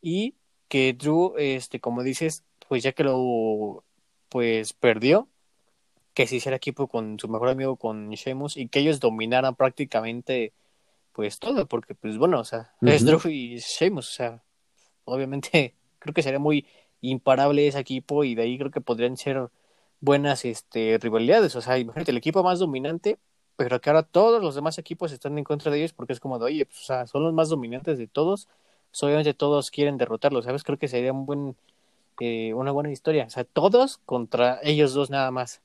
y 0.02 0.34
que 0.68 0.94
Drew 0.94 1.34
este 1.38 1.80
como 1.80 2.02
dices, 2.02 2.44
pues 2.68 2.82
ya 2.82 2.92
que 2.92 3.04
lo 3.04 3.84
pues 4.28 4.72
perdió 4.74 5.28
que 6.20 6.26
se 6.26 6.36
hiciera 6.36 6.54
equipo 6.54 6.86
con 6.86 7.18
su 7.18 7.28
mejor 7.28 7.48
amigo 7.48 7.76
con 7.76 8.10
Sheamus 8.10 8.58
y 8.58 8.68
que 8.68 8.80
ellos 8.80 9.00
dominaran 9.00 9.54
prácticamente 9.54 10.52
pues 11.14 11.38
todo, 11.38 11.64
porque 11.64 11.94
pues 11.94 12.18
bueno, 12.18 12.40
o 12.40 12.44
sea, 12.44 12.74
es. 12.82 13.06
Drew 13.06 13.18
y 13.24 13.56
Sheamus, 13.58 14.06
o 14.06 14.12
sea, 14.12 14.42
obviamente 15.06 15.74
creo 15.98 16.12
que 16.12 16.22
sería 16.22 16.38
muy 16.38 16.66
imparable 17.00 17.66
ese 17.66 17.78
equipo 17.78 18.22
y 18.22 18.34
de 18.34 18.42
ahí 18.42 18.58
creo 18.58 18.70
que 18.70 18.82
podrían 18.82 19.16
ser 19.16 19.48
buenas 20.00 20.44
este 20.44 20.98
rivalidades, 21.00 21.56
o 21.56 21.62
sea, 21.62 21.78
imagínate 21.78 22.10
el 22.10 22.18
equipo 22.18 22.42
más 22.42 22.58
dominante, 22.58 23.18
pero 23.56 23.80
que 23.80 23.88
ahora 23.88 24.02
todos 24.02 24.42
los 24.42 24.54
demás 24.54 24.76
equipos 24.76 25.12
están 25.12 25.38
en 25.38 25.44
contra 25.44 25.72
de 25.72 25.78
ellos 25.78 25.94
porque 25.94 26.12
es 26.12 26.20
como 26.20 26.38
de, 26.38 26.44
oye, 26.44 26.66
pues, 26.66 26.82
o 26.82 26.84
sea, 26.84 27.06
son 27.06 27.24
los 27.24 27.32
más 27.32 27.48
dominantes 27.48 27.96
de 27.96 28.08
todos, 28.08 28.46
pues, 28.90 29.02
obviamente 29.04 29.32
todos 29.32 29.70
quieren 29.70 29.96
derrotarlos, 29.96 30.44
¿sabes? 30.44 30.64
Creo 30.64 30.78
que 30.78 30.86
sería 30.86 31.14
un 31.14 31.24
buen 31.24 31.56
eh, 32.20 32.52
una 32.52 32.72
buena 32.72 32.92
historia, 32.92 33.24
o 33.24 33.30
sea, 33.30 33.44
todos 33.44 33.96
contra 34.04 34.60
ellos 34.62 34.92
dos 34.92 35.08
nada 35.08 35.30
más 35.30 35.62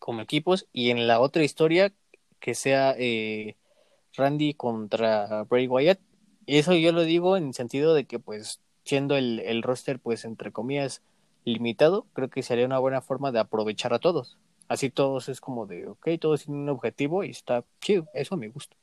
como 0.00 0.22
equipos 0.22 0.66
y 0.72 0.90
en 0.90 1.06
la 1.06 1.20
otra 1.20 1.44
historia 1.44 1.92
que 2.40 2.56
sea 2.56 2.96
eh, 2.98 3.56
Randy 4.16 4.54
contra 4.54 5.44
Bray 5.44 5.68
Wyatt. 5.68 6.00
Eso 6.46 6.74
yo 6.74 6.90
lo 6.90 7.02
digo 7.02 7.36
en 7.36 7.54
sentido 7.54 7.94
de 7.94 8.06
que 8.06 8.18
pues 8.18 8.60
siendo 8.84 9.16
el, 9.16 9.38
el 9.38 9.62
roster 9.62 10.00
pues 10.00 10.24
entre 10.24 10.50
comillas 10.50 11.02
limitado, 11.44 12.06
creo 12.12 12.28
que 12.28 12.42
sería 12.42 12.66
una 12.66 12.78
buena 12.80 13.00
forma 13.00 13.30
de 13.30 13.38
aprovechar 13.38 13.94
a 13.94 14.00
todos. 14.00 14.38
Así 14.68 14.90
todos 14.90 15.28
es 15.28 15.40
como 15.40 15.66
de, 15.66 15.86
ok, 15.86 16.08
todos 16.20 16.44
tienen 16.44 16.62
un 16.62 16.68
objetivo 16.70 17.24
y 17.24 17.30
está 17.30 17.64
chido, 17.80 18.08
eso 18.14 18.36
me 18.36 18.48
gusta. 18.48 18.76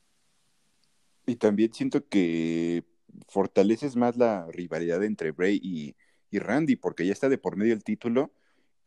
Y 1.26 1.36
también 1.36 1.72
siento 1.72 2.06
que 2.08 2.84
fortaleces 3.26 3.96
más 3.96 4.16
la 4.16 4.46
rivalidad 4.52 5.02
entre 5.04 5.32
Bray 5.32 5.60
y, 5.62 5.96
y 6.30 6.38
Randy, 6.38 6.76
porque 6.76 7.06
ya 7.06 7.12
está 7.12 7.28
de 7.28 7.38
por 7.38 7.56
medio 7.56 7.74
el 7.74 7.84
título, 7.84 8.32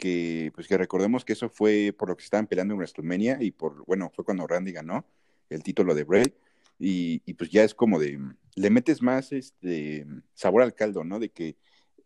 que 0.01 0.51
pues 0.55 0.67
que 0.67 0.79
recordemos 0.79 1.23
que 1.23 1.33
eso 1.33 1.47
fue 1.47 1.93
por 1.95 2.09
lo 2.09 2.17
que 2.17 2.23
estaban 2.23 2.47
peleando 2.47 2.73
en 2.73 2.79
WrestleMania 2.79 3.37
y 3.39 3.51
por, 3.51 3.85
bueno, 3.85 4.09
fue 4.09 4.25
cuando 4.25 4.47
Randy 4.47 4.71
ganó 4.71 5.05
el 5.47 5.61
título 5.61 5.93
de 5.93 6.03
Bray, 6.03 6.33
y, 6.79 7.21
y 7.23 7.33
pues 7.35 7.51
ya 7.51 7.63
es 7.63 7.75
como 7.75 7.99
de, 7.99 8.19
le 8.55 8.69
metes 8.71 9.03
más 9.03 9.31
este 9.31 10.07
sabor 10.33 10.63
al 10.63 10.73
caldo, 10.73 11.03
¿no? 11.03 11.19
De 11.19 11.29
que 11.29 11.55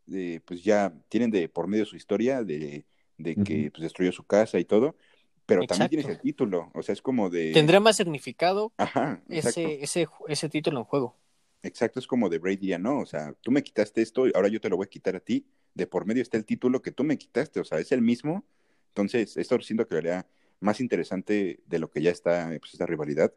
de, 0.08 0.42
pues 0.46 0.62
ya 0.62 0.94
tienen 1.08 1.32
de 1.32 1.48
por 1.48 1.68
medio 1.68 1.86
su 1.86 1.96
historia, 1.96 2.44
de, 2.44 2.86
de 3.18 3.36
que 3.36 3.72
pues, 3.72 3.82
destruyó 3.82 4.12
su 4.12 4.26
casa 4.26 4.60
y 4.60 4.66
todo, 4.66 4.98
pero 5.46 5.66
también 5.66 5.90
tienes 5.90 6.08
el 6.10 6.20
título, 6.20 6.72
o 6.74 6.84
sea, 6.84 6.92
es 6.92 7.02
como 7.02 7.30
de... 7.30 7.54
Tendría 7.54 7.80
más 7.80 7.96
significado 7.96 8.74
Ajá, 8.76 9.24
ese, 9.30 9.82
ese, 9.82 10.08
ese 10.28 10.50
título 10.50 10.80
en 10.80 10.86
juego. 10.86 11.16
Exacto, 11.64 12.00
es 12.00 12.08
como 12.08 12.28
de 12.28 12.40
Brady 12.40 12.68
ya 12.68 12.78
no, 12.78 13.00
o 13.00 13.06
sea, 13.06 13.34
tú 13.42 13.52
me 13.52 13.64
quitaste 13.64 14.02
esto 14.02 14.28
y 14.28 14.34
ahora 14.36 14.50
yo 14.50 14.60
te 14.60 14.68
lo 14.68 14.76
voy 14.76 14.86
a 14.86 14.90
quitar 14.90 15.16
a 15.16 15.22
ti. 15.22 15.46
De 15.76 15.88
por 15.88 16.06
medio 16.06 16.24
está 16.24 16.38
el 16.38 16.46
título 16.46 16.82
que 16.82 16.92
tú 16.92 17.04
me 17.04 17.18
quitaste, 17.18 17.60
o 17.60 17.64
sea, 17.66 17.80
es 17.80 17.92
el 17.92 18.02
mismo. 18.02 18.46
Entonces, 18.90 19.38
esto 19.38 19.60
siento 19.62 19.88
que 19.88 19.96
lo 19.96 20.00
haría 20.00 20.28
más 20.62 20.80
interesante 20.80 21.60
de 21.68 21.80
lo 21.80 21.92
que 21.92 22.02
ya 22.02 22.12
está 22.12 22.48
pues, 22.60 22.74
esta 22.74 22.86
rivalidad, 22.88 23.34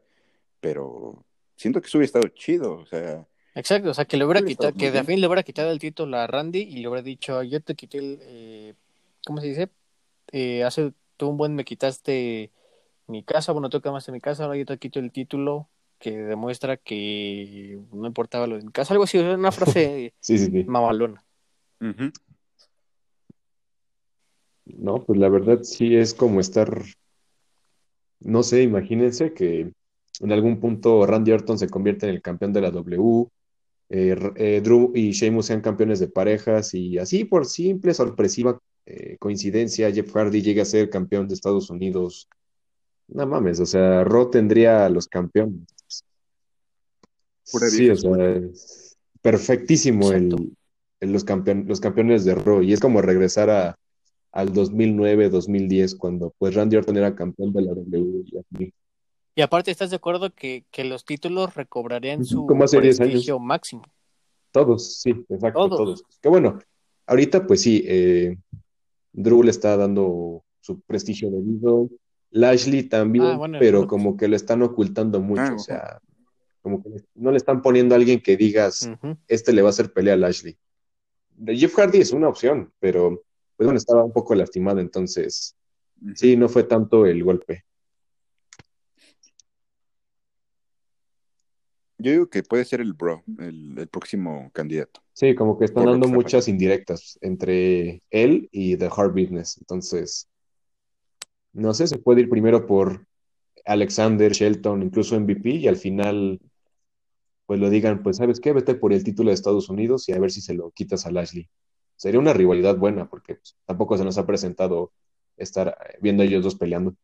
pero 0.60 1.24
siento 1.56 1.80
que 1.80 1.88
eso 1.88 1.98
hubiera 1.98 2.06
estado 2.06 2.28
chido, 2.28 2.76
o 2.78 2.86
sea, 2.86 3.26
Exacto, 3.54 3.90
o 3.90 3.94
sea, 3.94 4.04
que 4.04 4.16
le 4.16 4.24
hubiera 4.24 4.42
quitado, 4.42 4.72
que 4.72 4.92
de 4.92 5.02
fin 5.02 5.20
le 5.20 5.26
hubiera 5.26 5.42
quitado 5.42 5.72
el 5.72 5.80
título 5.80 6.16
a 6.16 6.28
Randy 6.28 6.60
y 6.60 6.76
le 6.76 6.88
hubiera 6.88 7.02
dicho, 7.02 7.42
yo 7.42 7.60
te 7.60 7.74
quité 7.74 7.98
el, 7.98 8.18
eh, 8.22 8.74
¿cómo 9.26 9.40
se 9.40 9.48
dice? 9.48 9.68
Eh, 10.32 10.62
hace 10.64 10.92
tú 11.16 11.28
un 11.30 11.36
buen 11.38 11.54
me 11.56 11.64
quitaste 11.64 12.52
mi 13.08 13.24
casa, 13.24 13.52
bueno, 13.52 13.70
tú 13.70 13.80
quemaste 13.80 14.12
mi 14.12 14.20
casa, 14.20 14.44
ahora 14.44 14.56
yo 14.56 14.64
te 14.64 14.78
quito 14.78 15.00
el 15.00 15.10
título 15.10 15.68
que 15.98 16.16
demuestra 16.18 16.76
que 16.76 17.80
no 17.92 18.06
importaba 18.06 18.46
lo 18.46 18.58
de 18.58 18.64
mi 18.64 18.70
casa, 18.70 18.94
algo 18.94 19.04
así, 19.04 19.18
una 19.18 19.50
frase 19.52 20.14
Sí, 20.20 20.38
sí, 20.38 20.46
sí. 20.46 20.64
mamalona. 20.68 21.24
ujú. 21.80 22.12
No, 24.76 25.04
pues 25.04 25.18
la 25.18 25.28
verdad 25.28 25.60
sí 25.62 25.96
es 25.96 26.14
como 26.14 26.40
estar, 26.40 26.82
no 28.20 28.42
sé, 28.42 28.62
imagínense 28.62 29.32
que 29.32 29.72
en 30.20 30.32
algún 30.32 30.60
punto 30.60 31.06
Randy 31.06 31.32
Orton 31.32 31.58
se 31.58 31.68
convierte 31.68 32.06
en 32.06 32.14
el 32.14 32.22
campeón 32.22 32.52
de 32.52 32.60
la 32.60 32.70
W, 32.70 33.28
eh, 33.90 34.16
eh, 34.36 34.60
Drew 34.62 34.92
y 34.94 35.12
Sheamus 35.12 35.46
sean 35.46 35.60
campeones 35.60 36.00
de 36.00 36.08
parejas 36.08 36.74
y 36.74 36.98
así 36.98 37.24
por 37.24 37.46
simple, 37.46 37.94
sorpresiva 37.94 38.58
eh, 38.84 39.16
coincidencia, 39.18 39.90
Jeff 39.92 40.12
Hardy 40.14 40.42
llega 40.42 40.62
a 40.62 40.66
ser 40.66 40.90
campeón 40.90 41.28
de 41.28 41.34
Estados 41.34 41.70
Unidos. 41.70 42.28
No 43.08 43.26
mames, 43.26 43.60
o 43.60 43.66
sea, 43.66 44.04
Raw 44.04 44.30
tendría 44.30 44.84
a 44.84 44.90
los 44.90 45.06
campeones. 45.08 45.64
Pura 47.50 47.68
Sí, 47.68 47.88
o 47.88 47.96
sea, 47.96 48.12
perfectísimo 49.22 50.12
el, 50.12 50.52
los 51.00 51.24
campeon- 51.24 51.66
los 51.66 51.80
campeones 51.80 52.24
de 52.26 52.34
Raw 52.34 52.62
y 52.62 52.74
es 52.74 52.80
como 52.80 53.00
regresar 53.00 53.48
a, 53.48 53.78
al 54.32 54.52
2009, 54.52 55.30
2010 55.30 55.94
cuando 55.94 56.34
pues 56.38 56.54
Randy 56.54 56.76
Orton 56.76 56.96
era 56.96 57.14
campeón 57.14 57.52
de 57.52 57.62
la 57.62 57.74
W 57.74 58.24
y 59.38 59.40
aparte, 59.40 59.70
¿estás 59.70 59.90
de 59.90 59.96
acuerdo 59.96 60.34
que, 60.34 60.64
que 60.72 60.82
los 60.82 61.04
títulos 61.04 61.54
recobrarían 61.54 62.24
su 62.24 62.44
como 62.44 62.64
hace 62.64 62.80
10 62.80 62.98
años. 62.98 63.12
prestigio 63.12 63.38
máximo? 63.38 63.84
Todos, 64.50 64.96
sí, 64.96 65.10
exacto, 65.28 65.68
Todos. 65.68 65.78
todos. 65.78 66.04
Que 66.20 66.28
bueno, 66.28 66.58
ahorita 67.06 67.46
pues 67.46 67.62
sí, 67.62 67.84
eh, 67.86 68.36
Drew 69.12 69.44
le 69.44 69.52
está 69.52 69.76
dando 69.76 70.42
su 70.58 70.80
prestigio 70.80 71.30
debido, 71.30 71.88
Lashley 72.30 72.82
también, 72.82 73.26
Ah, 73.26 73.36
bueno, 73.36 73.58
pero 73.60 73.86
como 73.86 74.16
que 74.16 74.26
lo 74.26 74.34
están 74.34 74.60
ocultando 74.62 75.20
mucho, 75.20 75.54
o 75.54 75.58
sea, 75.60 76.00
como 76.60 76.82
que 76.82 76.90
no 77.14 77.30
le 77.30 77.36
están 77.36 77.62
poniendo 77.62 77.94
a 77.94 77.98
alguien 77.98 78.20
que 78.20 78.36
digas, 78.36 78.90
este 79.28 79.52
le 79.52 79.62
va 79.62 79.68
a 79.68 79.70
hacer 79.70 79.92
pelea 79.92 80.14
a 80.14 80.16
Lashley. 80.16 80.58
Jeff 81.46 81.76
Hardy 81.76 81.98
es 81.98 82.10
una 82.10 82.28
opción, 82.28 82.72
pero 82.80 83.22
pues 83.58 83.66
bueno, 83.66 83.76
estaba 83.76 84.04
un 84.04 84.12
poco 84.12 84.36
lastimado, 84.36 84.78
entonces 84.78 85.56
sí, 86.14 86.36
no 86.36 86.48
fue 86.48 86.62
tanto 86.62 87.06
el 87.06 87.24
golpe. 87.24 87.64
Yo 91.98 92.12
digo 92.12 92.30
que 92.30 92.44
puede 92.44 92.64
ser 92.64 92.80
el 92.80 92.92
bro, 92.92 93.24
el, 93.40 93.76
el 93.76 93.88
próximo 93.88 94.48
candidato. 94.52 95.00
Sí, 95.12 95.34
como 95.34 95.58
que 95.58 95.64
están 95.64 95.86
dando 95.86 96.06
muchas 96.06 96.46
indirectas 96.46 97.18
entre 97.20 98.00
él 98.10 98.48
y 98.52 98.76
The 98.76 98.90
Hard 98.96 99.10
Business. 99.10 99.58
Entonces, 99.58 100.28
no 101.52 101.74
sé, 101.74 101.88
se 101.88 101.98
puede 101.98 102.20
ir 102.20 102.30
primero 102.30 102.64
por 102.64 103.08
Alexander, 103.64 104.30
Shelton, 104.30 104.84
incluso 104.84 105.18
MVP, 105.18 105.50
y 105.50 105.66
al 105.66 105.76
final, 105.76 106.38
pues 107.46 107.58
lo 107.58 107.70
digan, 107.70 108.04
pues, 108.04 108.18
¿sabes 108.18 108.38
qué? 108.38 108.52
Vete 108.52 108.76
por 108.76 108.92
el 108.92 109.02
título 109.02 109.30
de 109.30 109.34
Estados 109.34 109.68
Unidos 109.68 110.08
y 110.08 110.12
a 110.12 110.20
ver 110.20 110.30
si 110.30 110.40
se 110.40 110.54
lo 110.54 110.70
quitas 110.70 111.06
a 111.06 111.10
Lashley. 111.10 111.48
Sería 111.98 112.20
una 112.20 112.32
rivalidad 112.32 112.76
buena, 112.76 113.08
porque 113.10 113.34
pues, 113.34 113.56
tampoco 113.66 113.98
se 113.98 114.04
nos 114.04 114.16
ha 114.18 114.26
presentado 114.26 114.92
estar 115.36 115.68
eh, 115.68 115.98
viendo 116.00 116.22
a 116.22 116.26
ellos 116.26 116.44
dos 116.44 116.54
peleando. 116.54 116.94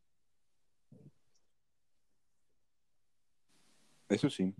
Eso 4.08 4.30
sí. 4.30 4.54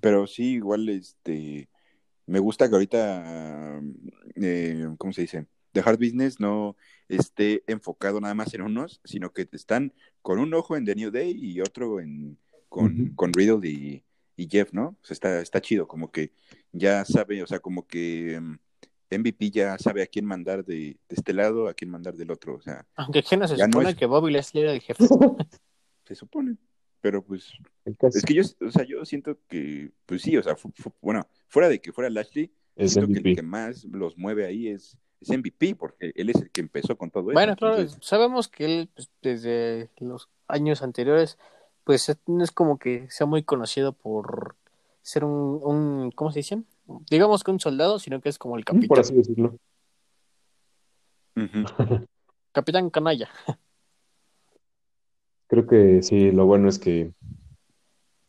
Pero 0.00 0.26
sí, 0.28 0.54
igual, 0.54 0.88
este, 0.88 1.68
me 2.26 2.38
gusta 2.38 2.68
que 2.68 2.74
ahorita, 2.76 3.80
eh, 4.36 4.86
¿cómo 4.98 5.12
se 5.12 5.22
dice? 5.22 5.46
The 5.72 5.80
Hard 5.80 5.98
Business 5.98 6.38
no 6.38 6.76
esté 7.08 7.64
enfocado 7.66 8.20
nada 8.20 8.34
más 8.34 8.54
en 8.54 8.62
unos, 8.62 9.00
sino 9.04 9.32
que 9.32 9.48
están 9.50 9.92
con 10.22 10.38
un 10.38 10.54
ojo 10.54 10.76
en 10.76 10.84
The 10.84 10.94
New 10.94 11.10
Day 11.10 11.32
y 11.36 11.60
otro 11.60 11.98
en 12.00 12.38
con, 12.68 13.14
con 13.16 13.32
Riddle 13.32 13.68
y, 13.68 14.04
y 14.36 14.48
Jeff, 14.48 14.72
¿no? 14.72 14.96
O 15.02 15.04
sea, 15.04 15.14
está, 15.14 15.40
está 15.40 15.60
chido, 15.60 15.88
como 15.88 16.12
que 16.12 16.32
ya 16.72 17.04
sabe, 17.04 17.42
o 17.42 17.46
sea, 17.46 17.58
como 17.58 17.86
que 17.86 18.38
mm, 18.40 18.58
MVP 19.10 19.50
ya 19.50 19.78
sabe 19.78 20.02
a 20.02 20.06
quién 20.06 20.24
mandar 20.24 20.64
de, 20.64 20.74
de 21.08 21.14
este 21.14 21.32
lado, 21.32 21.68
a 21.68 21.74
quién 21.74 21.90
mandar 21.90 22.14
del 22.14 22.30
otro, 22.30 22.56
o 22.56 22.60
sea, 22.60 22.84
Aunque 22.96 23.22
que 23.22 23.36
no 23.36 23.46
se 23.46 23.56
no 23.56 23.64
supone 23.66 23.90
es- 23.90 23.96
que 23.96 24.06
Bobby 24.06 24.32
Leslie 24.32 24.62
era 24.62 24.72
el 24.72 24.80
jefe. 24.80 25.04
se 26.04 26.14
supone. 26.14 26.56
Pero 27.00 27.22
pues, 27.22 27.52
es 27.84 28.24
que 28.24 28.34
yo, 28.34 28.42
o 28.66 28.70
sea, 28.70 28.84
yo 28.84 29.04
siento 29.04 29.38
que, 29.48 29.92
pues 30.06 30.22
sí, 30.22 30.36
o 30.36 30.42
sea, 30.42 30.56
fu- 30.56 30.72
fu- 30.74 30.92
bueno, 31.00 31.26
fuera 31.46 31.68
de 31.68 31.80
que 31.80 31.92
fuera 31.92 32.10
Lashley, 32.10 32.50
es 32.74 32.94
siento 32.94 33.12
que 33.12 33.28
el 33.30 33.36
que 33.36 33.42
más 33.42 33.84
los 33.84 34.18
mueve 34.18 34.44
ahí 34.44 34.68
es, 34.68 34.98
es 35.20 35.28
MVP, 35.30 35.76
porque 35.76 36.12
él 36.16 36.30
es 36.30 36.36
el 36.36 36.50
que 36.50 36.60
empezó 36.62 36.96
con 36.98 37.10
todo 37.10 37.24
eso. 37.30 37.34
Bueno, 37.34 37.54
claro, 37.54 37.76
entonces, 37.78 37.98
sabemos 38.04 38.48
que 38.48 38.64
él 38.64 38.90
pues, 38.92 39.08
desde 39.22 39.88
los 40.00 40.28
años 40.48 40.82
anteriores, 40.82 41.38
pues 41.84 42.08
es- 42.08 42.18
no 42.26 42.42
es 42.42 42.50
como 42.50 42.78
que 42.78 43.08
sea 43.08 43.26
muy 43.26 43.44
conocido 43.44 43.92
por 43.92 44.56
ser 45.02 45.22
un, 45.24 45.60
un 45.62 46.10
¿cómo 46.10 46.32
se 46.32 46.40
dice? 46.40 46.62
Digamos 47.10 47.42
que 47.42 47.50
un 47.50 47.60
soldado, 47.60 47.98
sino 47.98 48.20
que 48.20 48.28
es 48.28 48.38
como 48.38 48.56
el 48.56 48.64
Por 48.64 48.74
capitán, 48.76 48.98
así 49.00 49.14
decirlo. 49.14 49.56
capitán 52.52 52.90
canalla. 52.90 53.28
Creo 55.48 55.66
que 55.66 56.02
sí, 56.02 56.32
lo 56.32 56.46
bueno 56.46 56.68
es 56.68 56.78
que, 56.78 57.12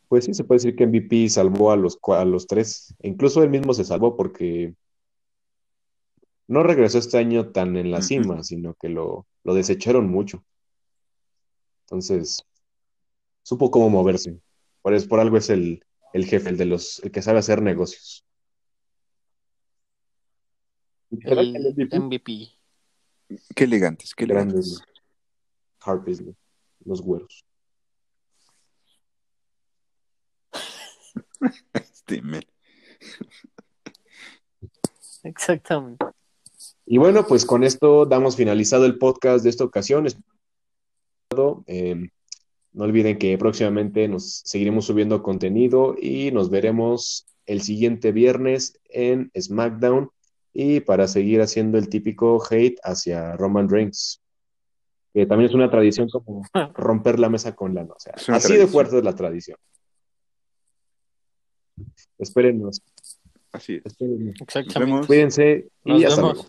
pues 0.08 0.24
sí, 0.24 0.34
se 0.34 0.44
puede 0.44 0.58
decir 0.58 0.76
que 0.76 0.84
MVP 0.86 1.28
salvó 1.28 1.72
a 1.72 1.76
los, 1.76 1.98
a 2.06 2.24
los 2.24 2.46
tres. 2.46 2.94
E 3.00 3.08
incluso 3.08 3.42
él 3.42 3.50
mismo 3.50 3.74
se 3.74 3.84
salvó 3.84 4.16
porque 4.16 4.74
no 6.46 6.62
regresó 6.62 6.98
este 6.98 7.18
año 7.18 7.50
tan 7.50 7.76
en 7.76 7.90
la 7.90 8.02
cima, 8.02 8.42
sino 8.44 8.74
que 8.74 8.88
lo, 8.88 9.26
lo 9.44 9.54
desecharon 9.54 10.08
mucho. 10.08 10.44
Entonces, 11.82 12.42
supo 13.42 13.70
cómo 13.70 13.90
moverse. 13.90 14.38
Por, 14.82 14.94
es- 14.94 15.06
por 15.06 15.20
algo 15.20 15.36
es 15.38 15.50
el, 15.50 15.82
el 16.12 16.24
jefe, 16.26 16.50
el 16.50 16.56
de 16.56 16.66
los, 16.66 17.00
el 17.02 17.10
que 17.10 17.22
sabe 17.22 17.40
hacer 17.40 17.62
negocios. 17.62 18.24
¿Será 21.10 21.42
que 21.42 21.48
el 21.48 21.56
El 21.56 21.72
MVP? 21.74 21.98
MVP. 21.98 22.48
Qué 23.54 23.64
elegantes, 23.64 24.14
qué 24.14 24.26
Grandes, 24.26 24.82
elegantes. 25.84 26.04
Business, 26.06 26.36
los 26.84 27.00
güeros. 27.00 27.44
Este, 31.72 32.20
men. 32.22 32.44
Exactamente. 35.22 36.04
Y 36.86 36.98
bueno, 36.98 37.26
pues 37.26 37.44
con 37.44 37.64
esto 37.64 38.06
damos 38.06 38.36
finalizado 38.36 38.86
el 38.86 38.98
podcast 38.98 39.44
de 39.44 39.50
esta 39.50 39.64
ocasión. 39.64 40.06
Eh, 41.66 42.10
no 42.72 42.84
olviden 42.84 43.18
que 43.18 43.36
próximamente 43.36 44.08
nos 44.08 44.42
seguiremos 44.44 44.86
subiendo 44.86 45.22
contenido 45.22 45.96
y 46.00 46.30
nos 46.32 46.50
veremos 46.50 47.26
el 47.46 47.62
siguiente 47.62 48.12
viernes 48.12 48.78
en 48.88 49.30
SmackDown 49.38 50.10
y 50.52 50.80
para 50.80 51.06
seguir 51.08 51.40
haciendo 51.40 51.78
el 51.78 51.88
típico 51.88 52.42
hate 52.50 52.78
hacia 52.82 53.36
Roman 53.36 53.68
Reigns, 53.68 54.20
que 55.14 55.26
también 55.26 55.48
es 55.50 55.54
una 55.54 55.70
tradición 55.70 56.08
como 56.08 56.42
romper 56.74 57.18
la 57.18 57.28
mesa 57.28 57.54
con 57.54 57.74
lana. 57.74 57.94
O 57.94 58.00
sea, 58.00 58.14
así 58.34 58.56
de 58.56 58.66
fuerte 58.66 58.98
es 58.98 59.04
la 59.04 59.14
tradición. 59.14 59.58
Espérennos, 62.18 62.82
Así 63.52 63.74
es. 63.76 63.82
espérennos. 63.86 64.34
Exactamente. 64.40 64.78
vemos. 64.80 65.06
Cuídense 65.06 65.68
y 65.84 65.90
Nos 65.92 66.04
hasta 66.04 66.16
vemos. 66.16 66.34
luego. 66.34 66.48